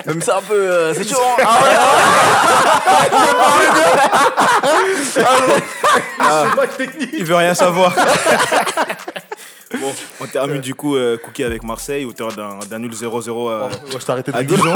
[0.07, 0.55] Même ça un peu.
[0.55, 1.17] euh, c'est chaud.
[7.13, 7.95] Il veut rien savoir.
[9.81, 13.69] bon, on termine du coup euh, Cookie avec Marseille, auteur d'un d'un nul 0-0 à,
[13.91, 14.63] Je de rigoler.
[14.63, 14.75] Dijon.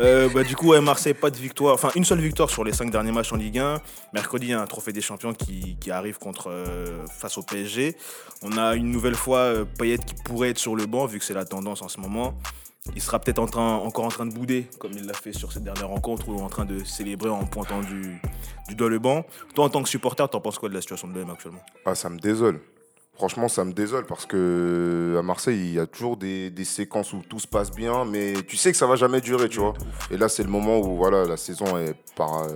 [0.00, 1.74] Euh, bah, du coup, Marseille, pas de victoire.
[1.74, 3.80] Enfin, une seule victoire sur les cinq derniers matchs en Ligue 1.
[4.12, 7.42] Mercredi, il y a un trophée des champions qui, qui arrive contre, euh, face au
[7.42, 7.96] PSG.
[8.42, 11.24] On a une nouvelle fois euh, Payet qui pourrait être sur le banc, vu que
[11.24, 12.34] c'est la tendance en ce moment.
[12.96, 15.88] Il sera peut-être encore en train de bouder, comme il l'a fait sur cette dernière
[15.88, 18.20] rencontre, ou en train de célébrer en pointant du,
[18.68, 19.24] du doigt le banc.
[19.54, 21.62] Toi, en tant que supporter, t'en penses quoi de la situation de l'OM actuellement?
[21.86, 22.60] Ah, ça me désole.
[23.14, 27.22] Franchement, ça me désole parce que à Marseille, il y a toujours des, séquences où
[27.28, 29.74] tout se passe bien, mais tu sais que ça va jamais durer, tu vois.
[30.10, 32.48] Et là, c'est le moment où voilà, la saison est par, euh,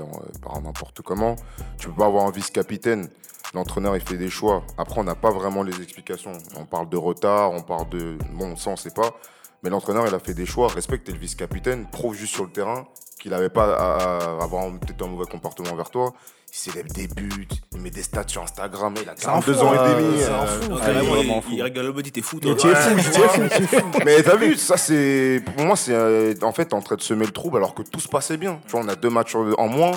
[0.43, 1.37] par n'importe comment.
[1.79, 3.11] Tu peux pas avoir un vice-capitaine.
[3.55, 4.65] L'entraîneur, il fait des choix.
[4.79, 6.33] Après, on n'a pas vraiment les explications.
[6.57, 8.17] On parle de retard, on parle de.
[8.33, 9.15] Bon, ça, on sait pas.
[9.63, 10.69] Mais l'entraîneur, il a fait des choix.
[10.69, 11.87] Respecte le vice-capitaine.
[11.91, 12.87] Prouve juste sur le terrain
[13.21, 16.13] qu'il n'avait pas à, à avoir peut-être un mauvais comportement envers toi.
[16.53, 18.95] Il s'élève des buts, il met des stats sur Instagram.
[19.03, 20.19] Il a C'est un 42 fou, ans et demi.
[20.21, 20.69] c'est un euh, fou.
[20.69, 21.49] Donc, Ah, il est vraiment, fou.
[21.53, 22.53] il regarde le body, t'es fou, toi.
[22.53, 22.95] Mais tu es fou,
[23.51, 23.87] tu es fou.
[24.07, 25.43] Mais t'as vu, ça c'est.
[25.45, 28.01] Pour moi, c'est euh, en fait en train de semer le trouble alors que tout
[28.01, 28.59] se passait bien.
[28.67, 29.93] Tu vois, on a deux matchs en moins.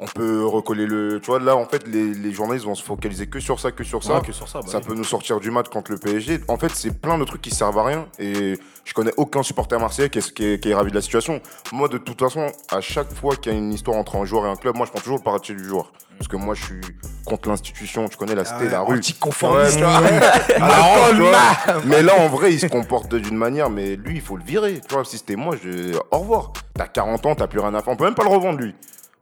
[0.00, 1.18] On peut recoller le.
[1.20, 3.82] Tu vois, là, en fait, les, les journalistes vont se focaliser que sur ça, que
[3.82, 4.18] sur ça.
[4.20, 4.84] Ouais, que sur ça, bah ça oui.
[4.86, 6.38] peut nous sortir du match contre le PSG.
[6.46, 8.06] En fait, c'est plein de trucs qui servent à rien.
[8.20, 11.00] Et je connais aucun supporter marseillais qui est, qui est- qui est ravi de la
[11.02, 11.40] situation.
[11.72, 14.46] Moi, de toute façon, à chaque fois qu'il y a une histoire entre un joueur
[14.46, 15.90] et un club, moi, je prends toujours le parti du joueur.
[16.16, 16.80] Parce que moi, je suis
[17.24, 18.08] contre l'institution.
[18.08, 18.98] Tu connais la cité, la rue.
[18.98, 19.76] Anticonformiste.
[19.76, 19.96] Ouais, là.
[20.60, 21.80] alors, tu vois.
[21.86, 24.80] mais là, en vrai, il se comporte d'une manière, mais lui, il faut le virer.
[24.88, 25.96] Tu vois, si c'était moi, je...
[26.12, 26.52] au revoir.
[26.74, 27.92] T'as 40 ans, t'as plus rien à faire.
[27.92, 28.74] On peut même pas le revendre, lui.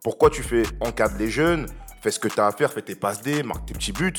[0.07, 1.67] Pourquoi tu fais encadre les jeunes,
[2.01, 4.13] fais ce que t'as à faire, fais tes passes D, marque tes petits buts,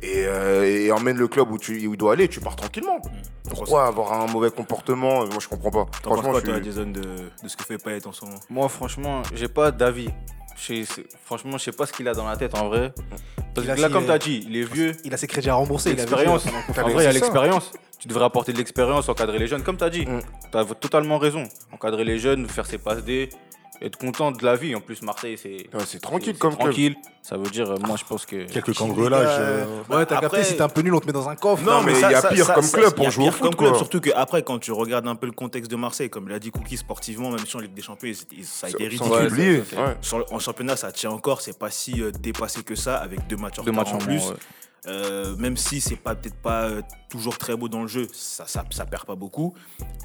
[0.00, 3.02] et, euh, et emmène le club où, tu, où il doit aller, tu pars tranquillement.
[3.50, 5.26] Pourquoi avoir un mauvais comportement?
[5.26, 5.86] Moi, je comprends pas.
[6.00, 7.00] T'en Franchement, quoi, je toi, suis- Jason, de,
[7.42, 8.38] de ce que fait Payet en ce moment?
[8.50, 10.10] Moi, franchement, j'ai pas d'avis.
[10.56, 12.92] Je sais- c'est- Franchement, je sais pas ce qu'il a dans la tête en vrai.
[13.52, 14.92] Parce que là, comme t'as dit, il est vieux.
[15.02, 15.90] Il a ses crédits à rembourser.
[15.90, 16.46] il a vécu L'expérience.
[16.46, 17.72] En vrai, il y a l'expérience.
[17.98, 20.06] Tu devrais apporter de l'expérience, encadrer les jeunes, comme t'as dit.
[20.06, 20.20] Mm.
[20.52, 21.48] T'as totalement raison.
[21.72, 23.28] Encadrer les jeunes, faire ses passes D,
[23.82, 24.74] être content de la vie.
[24.74, 26.66] En plus, Marseille, c'est Ouais, c'est tranquille comme club.
[26.68, 26.94] tranquille.
[27.22, 28.44] Ça veut dire, euh, moi, je pense que.
[28.50, 29.36] Quelques cambriolages.
[29.38, 31.36] euh, Ouais, t'as Après- capté, si t'es un peu nul, on te met dans un
[31.36, 31.62] coffre.
[31.64, 34.00] Non, mais il y a pire comme club pour jouer au foot, comme club, surtout
[34.00, 37.30] qu'après, quand tu regardes un peu le contexte de Marseille, comme l'a dit Cookie, sportivement,
[37.30, 39.64] même si en Ligue des Champions, ça a été Sans ridicule.
[40.30, 43.58] En championnat, ça tient encore, c'est pas si euh, dépassé que ça, avec deux matchs
[43.58, 44.22] en Deux retard matchs en en plus.
[44.88, 48.46] Euh, même si c'est pas peut-être pas euh, toujours très beau dans le jeu, ça,
[48.48, 49.54] ça, ça perd pas beaucoup.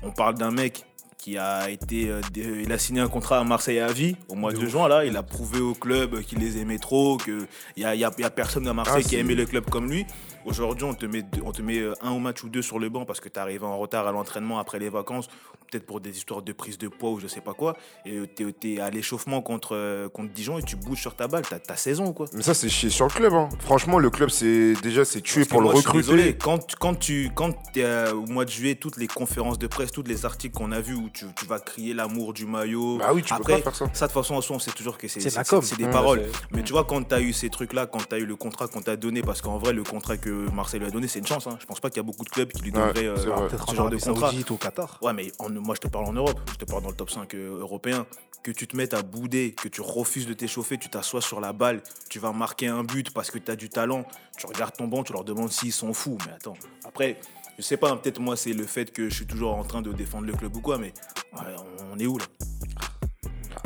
[0.03, 0.85] On parle d'un mec
[1.17, 4.53] qui a été, euh, il a signé un contrat à Marseille à vie au mois
[4.53, 5.03] de, juin là.
[5.03, 8.11] Il a prouvé au club qu'il les aimait trop, que il y a, y a-
[8.17, 10.05] y a personne à Marseille Ah, qui a c'est- aimé le club comme lui.
[10.45, 12.79] Aujourd'hui, on te met, deux- on te met euh, un au match ou deux sur
[12.79, 15.27] le banc parce que tu arrivé en retard à l'entraînement après les vacances,
[15.69, 17.75] peut-être pour des histoires de prise de poids ou je sais pas quoi.
[18.05, 21.43] Et tu es, à l'échauffement contre, euh, contre Dijon et tu bouges sur ta balle.
[21.49, 22.27] T'as ta saison quoi.
[22.33, 23.33] Mais ça, c'est chier sur le club.
[23.33, 23.49] hein.
[23.59, 26.11] Franchement, le club, c'est déjà c'est tué Parce pour le moi, je suis recruter.
[26.15, 29.91] désolé, quand, quand tu quand es au mois de juillet, toutes les conférences de presse,
[29.91, 32.97] tous les articles qu'on a vus où tu, tu vas crier l'amour du maillot.
[32.97, 33.85] Bah oui, tu peux Après, pas faire ça.
[33.85, 36.23] de toute façon, en soi, on sait toujours que c'est de des Ouais, paroles.
[36.51, 38.67] Mais tu vois, quand tu as eu ces trucs-là, quand tu as eu le contrat
[38.67, 41.27] qu'on t'a donné, parce qu'en vrai, le contrat que Marseille lui a donné, c'est une
[41.27, 41.47] chance.
[41.47, 41.57] Hein.
[41.59, 43.27] Je pense pas qu'il y a beaucoup de clubs qui lui Ouais, donneraient euh, c'est
[43.27, 43.47] vrai.
[43.47, 44.31] Peut-être ce en genre de contrat.
[44.49, 44.97] Au Qatar.
[45.01, 46.39] Ouais, mais en- moi, je te parle en Europe.
[46.51, 48.05] Je te parle dans le top 5 euh, européen.
[48.43, 51.51] Que tu te mettes à bouder, que tu refuses de t'échauffer, tu t'assois sur la
[51.53, 54.05] balle, tu vas marquer un but parce que tu as du talent.
[54.37, 56.17] Tu regardes ton banc, tu leur demandes s'ils sont fous.
[56.25, 56.53] Mais attends,
[56.85, 57.19] après,
[57.57, 59.91] je sais pas, peut-être moi, c'est le fait que je suis toujours en train de
[59.91, 60.93] défendre le club ou quoi, mais
[61.33, 62.25] on- on est où là?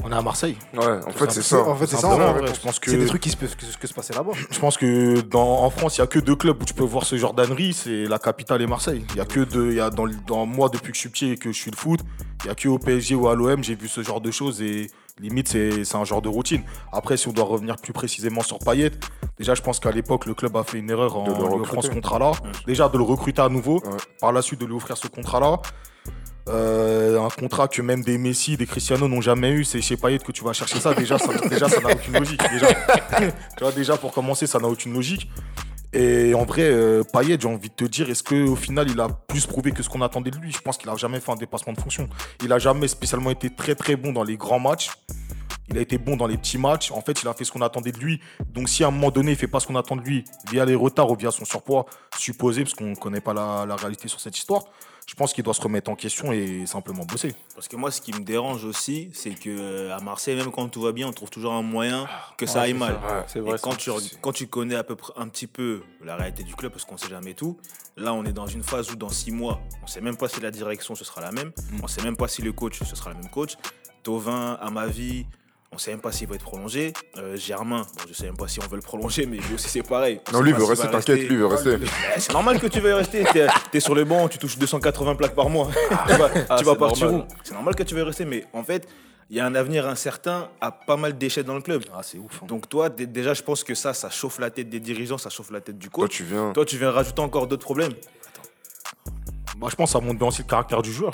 [0.04, 0.58] On est à Marseille.
[0.74, 1.60] Ouais, en fait, c'est ça.
[1.68, 2.08] En fait, c'est ça.
[2.08, 2.46] En vrai.
[2.54, 4.32] je pense que- C'est des trucs qui se peuvent que, que se passer là-bas.
[4.49, 6.84] Je pense que dans, en France, il n'y a que deux clubs où tu peux
[6.84, 9.06] voir ce genre d'ânerie, c'est la capitale et Marseille.
[9.12, 11.32] Il y a que deux, il y a dans, moi depuis que je suis petit
[11.32, 11.99] et que je suis le foot,
[12.43, 14.62] il n'y a que au PSG ou à l'OM, j'ai vu ce genre de choses
[14.62, 14.89] et
[15.20, 16.64] limite c'est c'est un genre de routine.
[16.91, 18.91] Après, si on doit revenir plus précisément sur Payet,
[19.38, 21.89] déjà je pense qu'à l'époque le club a fait une erreur en lui offrant ce
[21.89, 22.32] contrat-là.
[22.66, 23.97] Déjà de le recruter à nouveau, Ouais.
[24.20, 25.60] par la suite de lui offrir ce contrat-là.
[26.50, 30.20] Euh, un contrat que même des Messi, des Cristiano n'ont jamais eu, c'est chez Payet
[30.20, 30.94] que tu vas chercher ça.
[30.94, 32.42] Déjà, ça déjà, ça n'a aucune logique.
[32.52, 32.68] Déjà,
[33.18, 35.30] tu vois, déjà pour commencer, ça n'a aucune logique.
[35.94, 39.10] Et en vrai, euh, Payet, j'ai envie de te dire, est-ce qu'au final, il a
[39.10, 40.52] plus prouvé que ce qu'on attendait de lui?
[40.52, 42.10] Je pense qu'il a jamais fait un dépassement de fonction.
[42.44, 44.89] Il a jamais spécialement été très très bon dans les grands matchs.
[45.70, 46.92] Il a été bon dans les petits matchs.
[46.92, 48.20] En fait, il a fait ce qu'on attendait de lui.
[48.54, 50.66] Donc, si à un moment donné, il fait pas ce qu'on attend de lui via
[50.66, 51.86] les retards ou via son surpoids
[52.18, 54.64] supposé, parce qu'on ne connaît pas la réalité sur cette histoire,
[55.08, 57.36] je pense qu'il doit se remettre en question et simplement bosser.
[57.56, 60.68] Parce que moi, ce qui me dérange aussi, c'est que euh, à Marseille, même quand
[60.70, 62.93] tout va bien, on trouve toujours un moyen que ça aille mal.
[63.36, 66.16] Ouais, Et quand tu, re- quand tu connais à peu près un petit peu la
[66.16, 67.58] réalité du club, parce qu'on sait jamais tout,
[67.97, 70.39] là on est dans une phase où dans six mois, on sait même pas si
[70.39, 71.52] la direction ce sera la même,
[71.84, 73.56] on sait même pas si le coach ce sera le même coach.
[74.04, 75.26] Tovin, à ma vie,
[75.74, 76.91] on sait même pas s'il va être prolongé.
[77.17, 79.69] Euh, Germain, bon, je sais même pas si on veut le prolonger, mais lui aussi
[79.69, 80.19] c'est pareil.
[80.30, 81.78] On Non, lui, veut rester, t'inquiète, lui, il veut rester.
[82.17, 83.24] C'est normal que tu veuilles rester.
[83.32, 85.69] T'es es sur le banc, tu touches 280 plaques par mois.
[86.07, 87.28] tu vas, Ah, tu vas c'est partir normal.
[87.30, 87.36] où?
[87.43, 88.86] C'est normal que tu veuilles rester, mais en fait,
[89.30, 91.86] il y a un avenir incertain à pas mal d'échecs dans le club.
[91.95, 92.43] Ah, c'est ouf.
[92.43, 95.30] Donc toi, dé- déjà, je pense que ça, ça chauffe la tête des dirigeants, ça
[95.30, 96.17] chauffe la tête du Toi, coach.
[96.17, 96.51] tu viens.
[96.51, 97.93] Toi, tu viens rajouter encore d'autres problèmes.
[99.57, 101.13] Moi, je pense que ça montre bien aussi le caractère du joueur.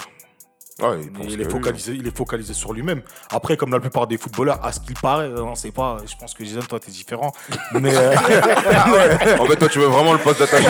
[0.81, 0.91] Ah,
[1.23, 3.01] il est, lui, focalisé, il est focalisé sur lui-même.
[3.31, 5.97] Après, comme la plupart des footballeurs, à ce qu'il paraît, hein, c'est pas.
[6.05, 7.31] Je pense que Jason, toi, t'es différent.
[7.73, 8.13] Mais euh,
[9.39, 10.69] En fait, toi, tu veux vraiment le poste d'attaquant.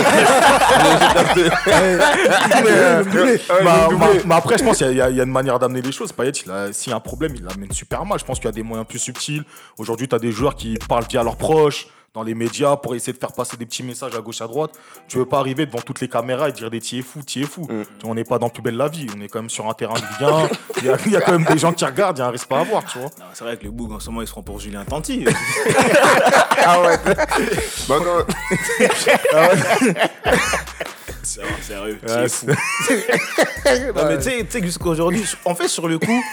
[1.35, 5.81] mais, Ouais, bah, bah, mais après, je pense qu'il y, a- y une manière d'amener
[5.81, 6.11] les choses.
[6.11, 6.31] Payet,
[6.71, 8.19] s'il y a un problème, il l'amène super mal.
[8.19, 9.43] Je pense qu'il y a des moyens plus subtils.
[9.77, 13.13] Aujourd'hui, tu as des joueurs qui parlent via leurs proches, dans les médias, pour essayer
[13.13, 14.71] de faire passer des petits messages à gauche, à droite.
[15.07, 17.67] Tu veux pas arriver devant toutes les caméras et dire des tiers fous, tiers fous.
[17.69, 17.83] Mm.
[18.05, 19.05] On n'est pas dans plus belle la vie.
[19.15, 20.49] On est quand même sur un terrain de 1.
[20.79, 22.27] Il y, a- il y a quand même des gens qui regardent, il y a
[22.27, 23.09] un respect à avoir, tu vois.
[23.33, 25.25] C'est vrai que le Boug, en ce moment, ils seront pour Julien Tanti.
[27.87, 28.25] Bah, non,
[31.23, 32.45] C'est vrai, sérieux, tu Ouais, fou.
[32.47, 36.23] non, mais tu sais- tu sais que jusqu'aujourd'hui, en fait, sur le coup,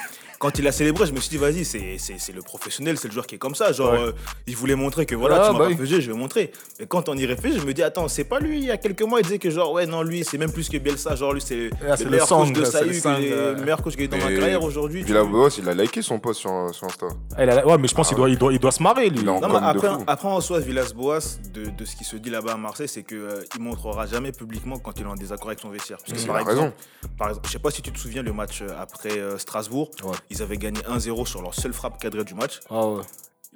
[0.45, 3.09] quand il a célébré, je me suis dit, vas-y, c'est- c'est c'est le professionnel, c'est
[3.09, 3.73] le joueur qui est comme ça.
[3.73, 3.99] Genre, Ouais.
[3.99, 4.13] euh,
[4.47, 5.89] il voulait montrer que voilà, Ah, tu m'as bah pas oui.
[5.89, 6.53] fait je vais montrer.
[6.79, 8.77] Mais quand on y réfléchit, je me dis, attends, c'est pas lui, il y a
[8.77, 11.17] quelques mois, il disait que genre, ouais, non, lui, c'est même plus que Bielsa.
[11.17, 13.55] Genre, lui, c'est Ah, le le meilleur sang, coach de là, c'est le Saïd, euh.
[13.55, 15.03] le meilleur coach que j'ai eu dans ma carrière aujourd'hui.
[15.03, 17.07] Villas-Boas, il a liké son post sur, sur Insta.
[17.39, 19.25] Elle a- ouais, mais je pense qu'il doit, il doit, il doit se marrer, lui.
[19.25, 19.59] Non, mais
[20.07, 23.19] après, en soi, Villas-Boas, de, de ce qui se dit là-bas à Marseille, c'est qu'il
[23.57, 25.97] il montrera jamais publiquement quand il est en désaccord avec son vestiaire.
[25.99, 26.73] Parce que, Il par a exemple, raison.
[27.17, 29.91] par exemple, je sais pas si tu te souviens le match euh, après euh, Strasbourg.
[30.35, 32.61] Ils avaient gagné 1-0 sur leur seule frappe cadrée du match.
[32.71, 33.03] Ah ouais.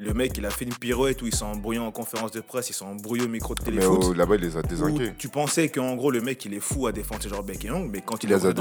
[0.01, 2.71] Le mec, il a fait une pirouette où il s'est embrouillé en conférence de presse,
[2.71, 4.05] il s'est embrouillé au micro de Mais téléfoot.
[4.05, 5.13] oh, là-bas, il les a désingués.
[5.19, 7.71] tu pensais qu'en gros le mec il est fou à défendre ce genre bec et
[7.73, 8.55] ongle, mais quand il, Il les a ouais.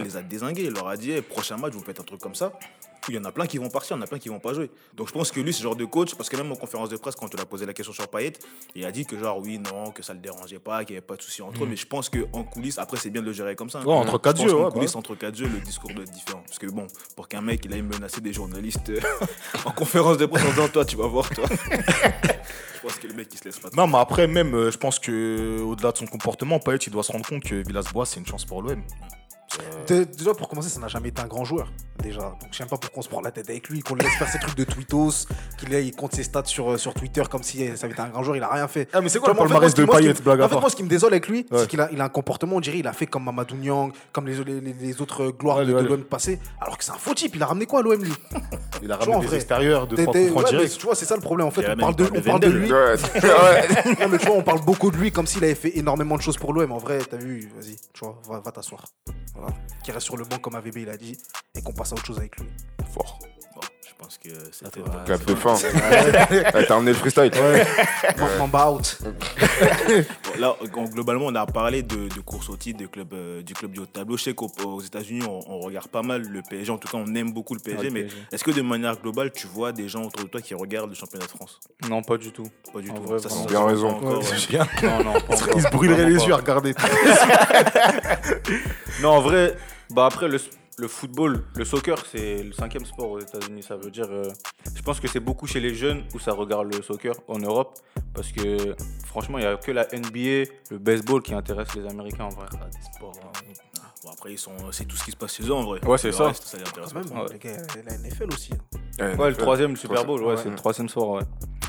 [0.00, 0.64] il les a dézingués.
[0.64, 2.52] Il leur a dit, prochain match, vous faites un truc comme ça.
[3.08, 4.38] Il y en a plein qui vont partir, il y en a plein qui vont
[4.38, 4.70] pas jouer.
[4.94, 6.96] Donc je pense que lui, ce genre de coach, parce que même en conférence de
[6.96, 8.34] presse, quand tu lui as posé la question sur Payet,
[8.74, 11.06] il a dit que genre oui, non, que ça le dérangeait pas, qu'il n'y avait
[11.06, 11.66] pas de souci entre eux.
[11.66, 13.80] Mais je pense qu'en coulisses, après c'est bien de le gérer comme ça.
[13.80, 13.86] Mm.
[13.86, 16.42] Ouais, entre quatre yeux, ouais, bah coulisses, entre quatre yeux, le discours doit être différent.
[16.46, 16.86] Parce que bon,
[17.16, 19.00] pour qu'un mec il aille menacer des journalistes euh,
[19.64, 21.44] en conférence de presse en disant toi, tu vas voir, toi.
[21.72, 23.68] je pense que le mec il se laisse pas.
[23.76, 27.02] Non, mais après, même, euh, je pense que au-delà de son comportement, Payet, il doit
[27.02, 28.82] se rendre compte que Villas-Boas, c'est une chance pour l'OM.
[29.86, 31.70] Dé- Déjà, pour commencer, ça n'a jamais été un grand joueur.
[32.02, 32.20] Déjà.
[32.20, 34.14] Donc, je sais pas pourquoi on se prend la tête avec lui, qu'on le laisse
[34.14, 35.26] faire ses trucs de tweetos,
[35.58, 38.08] qu'il il compte ses stats sur, euh, sur Twitter comme si ça avait été un
[38.08, 38.36] grand joueur.
[38.36, 38.88] Il a rien fait.
[38.92, 39.94] Ah, mais c'est Tu vois, quoi le en fait, moi, palmarès ce qui- de moi,
[39.96, 41.28] ce qui Payet, me- blague à En fait, part moi, ce qui me désole avec
[41.28, 41.58] lui, Ouais.
[41.60, 43.92] c'est qu'il a, il a un comportement, on dirait, il a fait comme Mamadou Niang,
[44.12, 46.92] comme les, les, les- les autres gloires Ouais, de, de l'OM passé, alors que c'est
[46.92, 47.36] un faux type.
[47.36, 48.12] Il a ramené quoi à l'OM, lui?
[48.82, 50.44] Il a Tu vois, en ramené des vrai, extérieurs, de T'es- trois t'es- coups francs
[50.46, 50.78] ouais, mais directs.
[50.78, 51.46] Tu vois, c'est ça le problème.
[51.46, 52.72] En fait, on parle, de, on parle de lui.
[52.72, 52.96] Ouais.
[54.00, 56.22] Non, mais tu vois, on parle beaucoup de lui comme s'il avait fait énormément de
[56.22, 56.72] choses pour l'OM.
[56.72, 58.84] En vrai, t'as vu, vas-y, tu vois, va, va t'asseoir.
[59.82, 61.18] Qui reste sur le banc comme AVB il a dit
[61.54, 62.48] et qu'on passe à autre chose avec lui.
[62.92, 63.18] Fort.
[64.02, 64.80] Pense que c'était.
[65.06, 65.54] Clap de fin.
[65.54, 67.30] Ouais, T'as emmené le freestyle.
[68.38, 68.98] Mamba out.
[69.62, 73.42] Bon, Là, en- globalement, on a parlé de, de course au titre des clubs, euh,
[73.42, 74.16] du club du haut de tableau.
[74.16, 76.70] Je sais qu'aux aux États-Unis, on, on regarde pas mal le PSG.
[76.72, 77.84] En tout cas, on aime beaucoup le PSG.
[77.84, 80.54] Ouais, mais est-ce que de manière globale, tu vois des gens autour de toi qui
[80.54, 81.60] regardent le championnat de France?
[81.88, 82.48] Non, pas du tout.
[82.72, 83.02] Pas du En tout.
[83.02, 83.90] vrai, Ça, Bien raison.
[83.90, 84.66] encore, Ouais, euh, c'est bien.
[84.82, 85.48] Non, non, pas encore.
[85.56, 86.74] Il se brûlerait Vraiment les yeux à regarder.
[89.02, 89.56] Non, en vrai,
[89.90, 90.38] bah après le,
[90.78, 93.62] le football, le soccer, c'est le cinquième sport aux États-Unis.
[93.62, 94.30] Ça veut dire, euh,
[94.74, 97.78] je pense que c'est beaucoup chez les jeunes où ça regarde le soccer en Europe,
[98.14, 102.24] parce que franchement, il y a que la NBA, le baseball qui intéresse les Américains
[102.24, 102.46] en vrai.
[102.52, 103.52] ah, des sports, hein.
[104.04, 105.84] Ah, Bon, après, ils sont, c'est tout ce qui se passe chez eux en vrai.
[105.86, 106.26] Ouais, c'est ça.
[106.28, 107.32] reste, ça les intéresse Quand pas même, trop.
[107.32, 108.50] les gars, la NFL aussi.
[109.00, 109.14] hein.
[109.18, 110.36] Ouais, le troisième, le Super Bowl, ouais, Ouais.
[110.42, 111.22] c'est le troisième sport, ouais.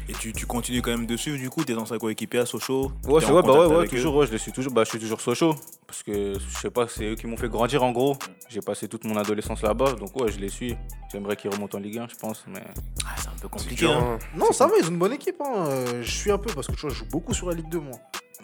[0.10, 3.22] Et tu, tu continues quand même dessus, du coup, tes anciens coéquipiers à Sochaux Ouais,
[3.22, 5.22] c'est ouais, bah ouais, ouais, toujours, ouais, je les suis toujours, bah, je suis toujours
[5.22, 5.56] Sochaux,
[5.88, 8.18] parce que je sais pas, c'est eux qui m'ont fait grandir en gros.
[8.50, 10.76] J'ai passé toute mon adolescence là-bas, donc ouais, je les suis.
[11.12, 12.64] J'aimerais qu'ils remontent en Ligue 1, je pense, mais
[13.06, 13.76] Ah, c'est un peu compliqué.
[13.76, 14.18] dur, hein.
[14.22, 14.26] hein.
[14.36, 15.40] Non, ça va, ils ont une bonne équipe.
[15.40, 15.54] hein.
[15.68, 17.70] Euh, Je suis un peu parce que tu vois, je joue beaucoup sur la Ligue
[17.70, 17.98] 2, moi.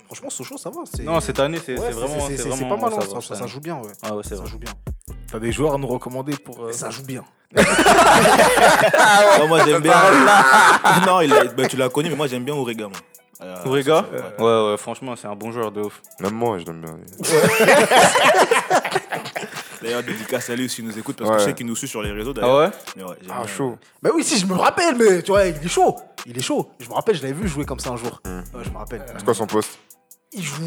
[0.05, 0.81] Franchement, Sochaux, ça va.
[1.03, 3.47] non, cette année, c'est Ouais, vraiment, c'est- pas mal, hein, va, ça, ça, ça- ça
[3.47, 3.91] joue bien, ouais.
[4.03, 4.49] Ah ouais, c'est Ça vrai.
[4.49, 4.71] joue bien.
[5.31, 6.63] T'as des joueurs à nous recommander pour.
[6.65, 7.23] euh, Ça joue bien.
[9.39, 9.93] Non, moi j'aime bien.
[11.07, 12.87] non, il a- bah, tu l'as connu, mais moi j'aime bien Ourega.
[12.87, 12.97] Moi.
[13.41, 14.43] Euh, Ourega ouais.
[14.43, 14.71] ouais.
[14.71, 16.01] ouais, franchement, c'est un bon joueur de ouf.
[16.19, 16.93] Même moi, je l'aime bien.
[19.81, 22.01] D'ailleurs, dédicace à lui s'il nous écoute, parce que je sais qu'il nous suit sur
[22.01, 22.33] les réseaux.
[22.37, 22.57] Ah d'ailleurs.
[22.59, 23.47] ouais Mais ouais, Ah, bien.
[23.47, 23.77] chaud.
[24.01, 25.95] Bah oui, si, je me rappelle, mais tu vois, il est chaud.
[26.25, 26.69] Il est chaud.
[26.79, 28.21] Je me rappelle, je l'avais vu jouer comme ça un jour.
[28.25, 28.39] Hmm.
[28.57, 29.05] Ouais, je me rappelle.
[29.17, 29.79] C'est quoi son poste?
[30.31, 30.61] Il joue.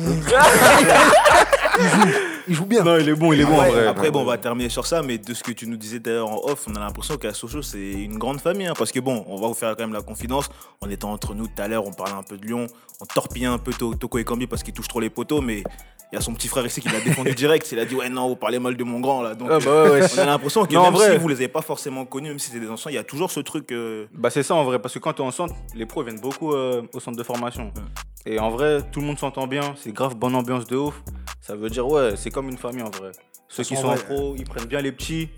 [2.48, 2.82] Il joue bien.
[2.84, 3.86] Non, il est bon, il est bon en Après, vrai.
[3.86, 6.28] après, bon, on va terminer sur ça, mais de ce que tu nous disais d'ailleurs
[6.30, 8.66] en off, on a l'impression qu'à Sochaux, c'est une grande famille.
[8.66, 10.48] hein, parce que bon, on va vous faire quand même la confidence.
[10.80, 12.66] En étant entre nous tout à l'heure, on parlait un peu de Lyon,
[13.00, 16.16] on torpillait un peu To- Toko Ekambi parce qu'il touche trop les poteaux, mais il
[16.16, 17.70] y a son petit frère ici qui l'a défendu direct.
[17.72, 19.34] Il a dit, ouais, non, vous parlez mal de mon grand là.
[19.34, 20.06] Donc, Ah bah ouais, ouais.
[20.16, 21.12] on a l'impression que Non, même vrai.
[21.12, 23.04] si vous les avez pas forcément connus, même si c'est des anciens, il y a
[23.04, 23.70] toujours ce truc.
[23.72, 26.02] euh, Bah c'est ça en vrai, parce que quand tu es en centre, les pros
[26.02, 27.72] viennent beaucoup euh, au centre de formation.
[28.26, 31.02] Et en vrai, tout le monde s'entend bien, c'est grave bonne ambiance de ouf.
[31.40, 33.12] Ça veut dire, ouais, c'est comme une famille en vrai.
[33.48, 35.28] Ceux qui sont en pro, ils prennent bien les petits,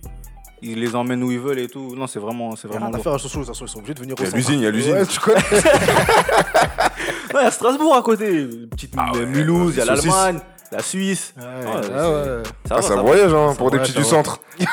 [0.63, 1.95] ils les emmènent où ils veulent et tout.
[1.97, 3.05] Non, c'est vraiment, c'est Il y a vraiment rien à lourd.
[3.05, 4.37] faire à Sochaux, de toute façon, ils sont obligés de venir au Il y a
[4.37, 4.93] l'usine, il y a l'usine.
[4.95, 5.41] Ouais, tu connais.
[7.35, 10.39] Ouais, à Strasbourg à côté, petite euh, Mulhouse, il y a l'Allemagne,
[10.71, 11.35] la Suisse.
[11.37, 12.43] Ouais, Ouais, ouais, c'est- ouais.
[12.69, 14.39] Ça Ah, va, ça voyage hein, pour des petits du centre.
[14.61, 14.65] On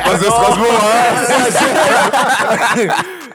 [0.00, 2.88] passe de Strasbourg, hein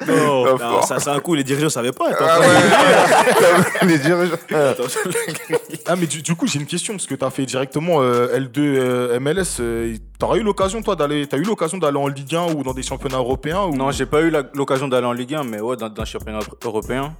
[0.08, 0.58] Non.
[0.60, 2.10] Ah, non, ça, c'est un coup, les dirigeants ne savaient pas.
[2.10, 3.88] Attends, Ah ouais.
[3.88, 4.36] Les dirigeants.
[5.86, 8.52] Ah, mais du, du coup, j'ai une question, parce que t'as fait directement euh, L2
[8.60, 9.60] euh, MLS.
[9.60, 11.28] euh, T'auras eu l'occasion, toi, d'aller.
[11.28, 13.76] T'as eu l'occasion d'aller en Ligue 1 ou dans des championnats européens ou...
[13.76, 16.40] Non, j'ai pas eu l'occasion d'aller en Ligue 1, mais ouais, dans, dans un championnat
[16.64, 17.14] européen.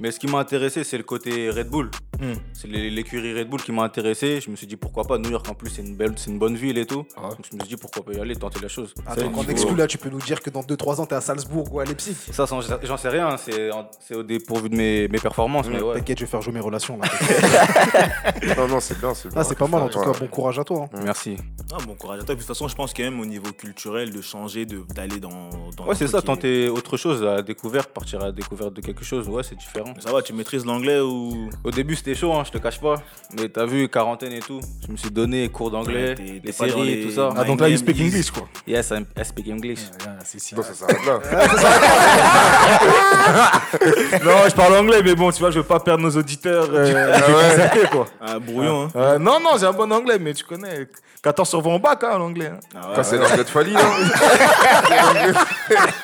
[0.00, 1.88] Mais ce qui m'a intéressé, c'est le côté Red Bull.
[2.20, 2.34] Hmm.
[2.52, 4.40] C'est l'écurie Red Bull qui m'a intéressé.
[4.40, 5.18] Je me suis dit pourquoi pas.
[5.18, 7.04] New York en plus, c'est une belle, c'est une bonne ville et tout.
[7.16, 7.28] Ah ouais.
[7.30, 8.92] Donc je me suis dit pourquoi pas y aller, tenter la chose.
[9.06, 11.72] Attends, niveau- exclu là, tu peux nous dire que dans 2-3 ans, t'es à Salzbourg
[11.72, 12.14] ou à Leipzig.
[12.32, 13.36] Ça, sans- j'en sais rien.
[13.36, 15.94] C'est au dépourvu de mes, mes performances, mais ouais.
[15.94, 17.08] T'inquiète, je vais faire jouer mes relations là.
[18.56, 19.14] Non, non, c'est bien.
[19.14, 19.40] c'est bien.
[19.40, 20.04] Ah, c'est pas mal en tout Ouais.
[20.12, 20.86] cas, bon courage à toi.
[20.92, 21.00] hein.
[21.04, 21.36] Merci.
[21.72, 22.34] Ah, bon courage à toi.
[22.34, 25.50] De toute façon, je pense quand même au niveau culturel de changer, de- d'aller dans,
[25.76, 25.86] dans.
[25.86, 26.20] Ouais, c'est ça.
[26.22, 29.28] Tenter autre chose, à la découverte, partir à la découverte de quelque chose.
[29.28, 29.83] Ouais, c'est différent.
[30.00, 31.48] Ça va, tu maîtrises l'anglais ou?
[31.64, 32.96] Au début, c'était chaud, hein, je te cache pas.
[33.38, 34.60] Mais t'as vu, quarantaine et tout.
[34.86, 37.02] Je me suis donné cours d'anglais, Ouais, t'es- les t'es pas dans séries et les-
[37.06, 37.30] tout ça.
[37.36, 38.48] Ah, donc là, il speak English, quoi.
[38.66, 39.80] Yes, I, I speak English.
[40.24, 40.54] c'est si.
[40.54, 41.20] Toi, ça s'arrête là.
[44.24, 46.68] Non, je parle anglais, mais bon, tu vois, je veux pas perdre nos auditeurs.
[46.72, 48.06] euh, déconcertés, quoi.
[48.20, 48.90] Un brouillon, hein.
[48.96, 50.86] Euh, non, non, j'ai un bon anglais, mais tu connais.
[51.24, 52.46] 14 sur 20 en bac, hein, l'anglais.
[52.54, 52.60] hein.
[52.74, 53.80] Ah ouais, Quand c'est l'anglais de Fali, hein.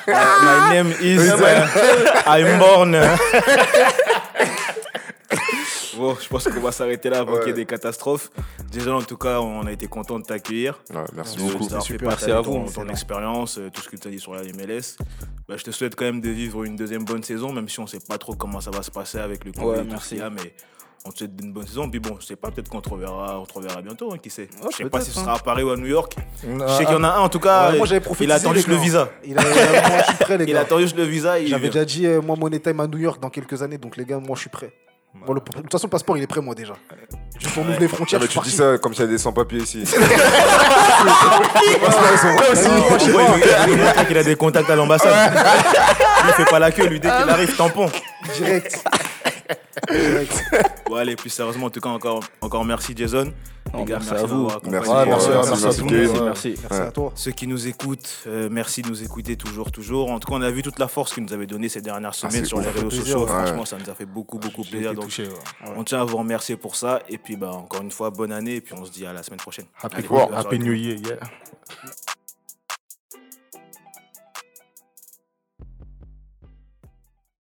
[0.07, 1.19] My name is.
[1.29, 2.97] uh, I'm born.
[5.97, 7.39] Bon, je pense qu'on va s'arrêter là avant Ouais.
[7.39, 8.31] qu'il y ait des catastrophes.
[8.71, 10.81] Déjà, en tout cas, on a été content de t'accueillir.
[10.93, 11.65] Ouais, merci de- beaucoup.
[11.65, 12.07] d'avoir fait super.
[12.07, 12.73] Merci à ton, vous.
[12.73, 14.97] ton expérience, euh, tout ce que tu as dit sur la MLS.
[15.47, 17.85] Bah, je te souhaite quand même de vivre une deuxième bonne saison, même si on
[17.87, 20.03] sait pas trop comment ça va se passer avec le Covid Ouais, et tout merci.
[20.03, 20.53] ce qu'il y a, mais
[21.05, 21.89] on te souhaite une bonne saison.
[21.89, 24.29] Puis bon, je sais pas, peut-être qu'on te reverra, on te reverra bientôt, hein, qui
[24.29, 24.47] sait.
[24.71, 25.23] je sais pas si ce hein.
[25.23, 26.13] sera à Paris ou à New York.
[26.17, 27.71] Ah, Je sais qu'il y en a un, en tout cas.
[27.71, 28.31] Ouais, moi j'avais il prophétisé.
[28.33, 28.81] a attendu juste le gars.
[28.81, 29.09] visa.
[29.23, 29.47] Il a, il
[29.77, 30.61] a- moi je suis prêt les Il gars.
[30.61, 31.39] attend juste le visa.
[31.39, 33.97] il J'avais déjà dit, euh, moi, mon time à New York dans quelques années, donc
[33.97, 34.71] les gars, moi je suis prêt.
[35.27, 36.73] Bon, le- de toute façon, le passeport il est prêt, moi déjà.
[37.37, 39.07] Juste on ouvre les Non, frontières, mais je suis tu dis ça comme s'il y
[39.07, 39.83] a des sans-papiers ici.
[43.67, 45.33] Il il a des contacts à l'ambassade.
[46.27, 47.89] Il fait pas la queue, lui, dès qu'il arrive, tampon.
[48.37, 48.83] Direct.
[50.87, 53.31] Bon, allez, plus sérieusement, en tout cas, encore, encore merci, Jason.
[53.73, 54.47] Non, Les gars, merci merci à vous.
[54.49, 54.71] accompagné.
[54.71, 56.25] Merci, Ouais, pour- merci, merci, merci à merci, tout le monde.
[56.25, 56.55] Merci.
[56.71, 57.11] À toi.
[57.15, 60.11] Ceux qui nous écoutent, euh, merci de nous écouter toujours, toujours.
[60.11, 62.13] En tout cas, on a vu toute la force qu'il nous avait donnée ces dernières
[62.15, 63.21] semaines c'est sur ouf, les réseaux sociaux.
[63.21, 63.27] ouais.
[63.27, 64.93] Franchement, ça nous a fait beaucoup, beaucoup J'ai plaisir.
[64.93, 65.69] Donc, touché, ouais.
[65.77, 66.99] on tient à vous remercier pour ça.
[67.07, 68.55] Et puis, bah, encore une fois, bonne année.
[68.55, 69.65] Et puis, on se dit à la semaine prochaine.
[69.81, 70.59] Happy, Allez, Happy.
[70.59, 71.15] New Year, yeah.